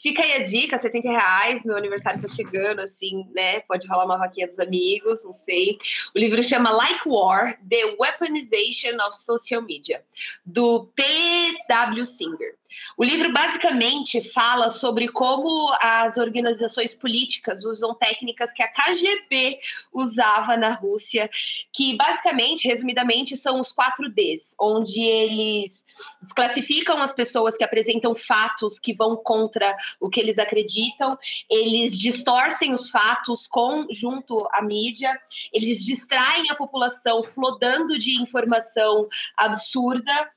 [0.00, 3.60] Fica aí a dica, 70 reais, meu aniversário tá chegando, assim, né?
[3.60, 5.78] Pode rolar uma vaquinha dos amigos, não sei.
[6.14, 10.04] O livro chama Like War, The Weaponization of Social Media,
[10.46, 12.06] do P.W.
[12.06, 12.54] Singer.
[12.96, 19.58] O livro basicamente fala sobre como as organizações políticas usam técnicas que a KGB
[19.92, 21.30] usava na Rússia,
[21.72, 25.84] que basicamente, resumidamente, são os quatro Ds, onde eles
[26.22, 31.18] desclassificam as pessoas que apresentam fatos que vão contra o que eles acreditam,
[31.50, 35.18] eles distorcem os fatos com junto à mídia,
[35.52, 40.30] eles distraem a população flodando de informação absurda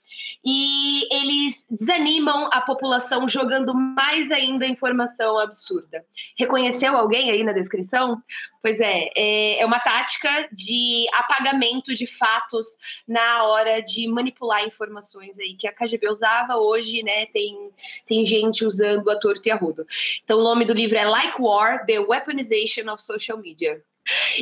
[0.44, 6.04] e eles desanimam a população jogando mais ainda informação absurda.
[6.38, 8.22] Reconheceu alguém aí na descrição?
[8.62, 12.66] Pois é, é, é uma tática de apagamento de fatos
[13.08, 17.26] na hora de manipular informações aí que a KGB usava hoje, né?
[17.28, 17.70] Tem,
[18.08, 19.86] tem gente usando a torto e a rodo.
[20.24, 23.82] Então o nome do livro é Like War: The Weaponization of Social Media.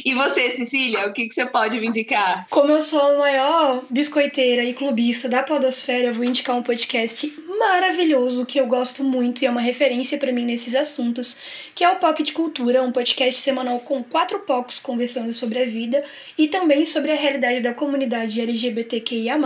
[0.06, 2.48] E você, Cecília, o que, que você pode me indicar?
[2.50, 7.28] Como eu sou a maior biscoiteira e clubista da Podosfera, eu vou indicar um podcast
[7.60, 11.90] maravilhoso que eu gosto muito e é uma referência para mim nesses assuntos, que é
[11.90, 16.04] o Pocket Cultura, um podcast semanal com quatro POCs conversando sobre a vida
[16.38, 19.38] e também sobre a realidade da comunidade LGBTQIA.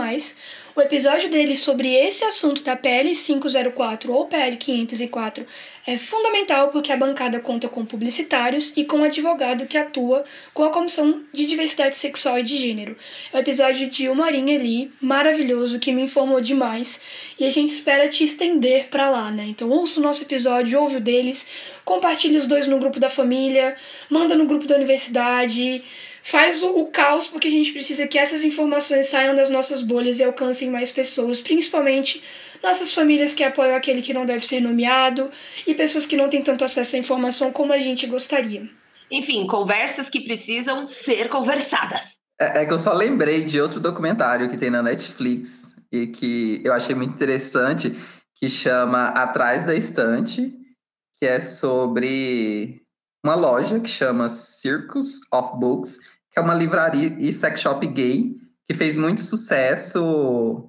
[0.76, 5.46] O episódio dele sobre esse assunto da PL 504 ou PL 504
[5.86, 10.64] é fundamental porque a bancada conta com publicitários e com um advogado que atua com
[10.64, 12.96] a Comissão de Diversidade Sexual e de Gênero.
[13.32, 17.02] É um episódio de uma horinha ali, maravilhoso, que me informou demais
[17.38, 19.44] e a gente espera te estender para lá, né?
[19.46, 21.46] Então ouça o nosso episódio, ouve o deles,
[21.84, 23.76] compartilhe os dois no grupo da família,
[24.10, 25.84] manda no grupo da universidade
[26.24, 30.18] faz o, o, caos, porque a gente precisa que essas informações saiam das nossas bolhas
[30.18, 32.22] e alcancem mais pessoas, principalmente
[32.62, 35.30] nossas famílias que apoiam aquele que não deve ser nomeado
[35.66, 38.66] e pessoas que não têm tanto acesso à informação como a gente gostaria.
[39.10, 42.00] Enfim, conversas que precisam ser conversadas.
[42.40, 46.62] É, é que eu só lembrei de outro documentário que tem na Netflix e que
[46.64, 47.94] eu achei muito interessante,
[48.34, 50.54] que chama Atrás da Estante,
[51.18, 52.82] que é sobre
[53.24, 55.98] uma loja que chama Circus of Books,
[56.34, 58.34] que é uma livraria e sex shop gay
[58.66, 60.68] que fez muito sucesso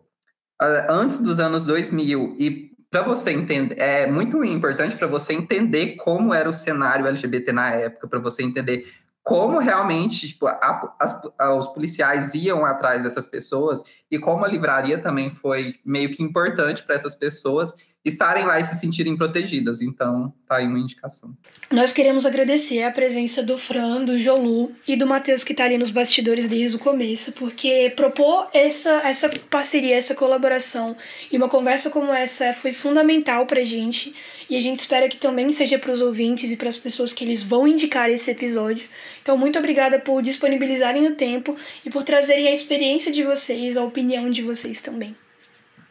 [0.62, 5.96] uh, antes dos anos 2000 e para você entender é muito importante para você entender
[5.96, 8.86] como era o cenário LGBT na época, para você entender
[9.24, 14.48] como realmente tipo, a, as, a, os policiais iam atrás dessas pessoas e como a
[14.48, 17.74] livraria também foi meio que importante para essas pessoas
[18.06, 19.82] estarem lá e se sentirem protegidas.
[19.82, 21.36] Então, tá aí uma indicação.
[21.72, 25.80] Nós queremos agradecer a presença do Fran, do Jolu e do Matheus que está ali
[25.80, 30.96] nos bastidores desde o começo, porque propor essa, essa parceria, essa colaboração
[31.32, 34.14] e uma conversa como essa foi fundamental pra gente
[34.48, 37.24] e a gente espera que também seja para os ouvintes e para as pessoas que
[37.24, 38.88] eles vão indicar esse episódio.
[39.24, 43.84] Então, muito obrigada por disponibilizarem o tempo e por trazerem a experiência de vocês, a
[43.84, 45.16] opinião de vocês também.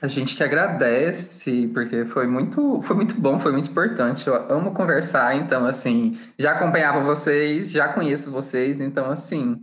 [0.05, 4.29] A gente que agradece, porque foi muito, foi muito bom, foi muito importante.
[4.29, 9.63] Eu amo conversar, então, assim, já acompanhava vocês, já conheço vocês, então, assim,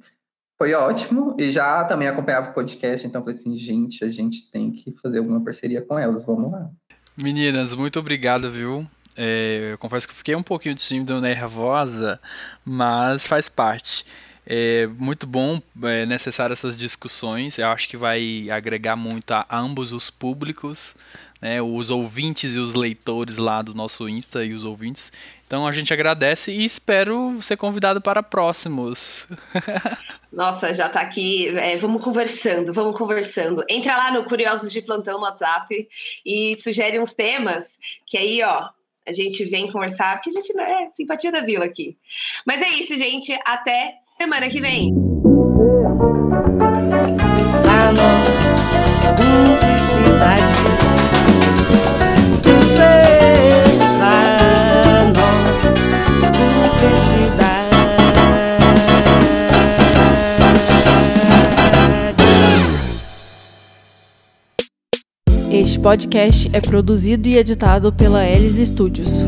[0.58, 1.36] foi ótimo.
[1.38, 5.20] E já também acompanhava o podcast, então, falei assim, gente, a gente tem que fazer
[5.20, 6.72] alguma parceria com elas, vamos lá.
[7.16, 8.88] Meninas, muito obrigado, viu?
[9.16, 12.20] É, eu confesso que fiquei um pouquinho tímido, nervosa,
[12.66, 14.04] mas faz parte.
[14.46, 17.58] É muito bom, é necessário essas discussões.
[17.58, 20.96] Eu acho que vai agregar muito a ambos os públicos,
[21.42, 25.12] né, os ouvintes e os leitores lá do nosso Insta e os ouvintes.
[25.46, 29.28] Então a gente agradece e espero ser convidado para próximos.
[30.32, 31.50] Nossa, já tá aqui.
[31.50, 33.64] É, vamos conversando, vamos conversando.
[33.68, 35.90] Entra lá no Curiosos de Plantão no WhatsApp
[36.26, 37.66] e sugere uns temas
[38.08, 38.70] que aí, ó,
[39.06, 41.98] a gente vem conversar, porque a gente é simpatia da vila aqui.
[42.46, 43.38] Mas é isso, gente.
[43.44, 44.94] Até semana que vem.
[65.52, 69.24] Este podcast é produzido e editado pela Elis Studios.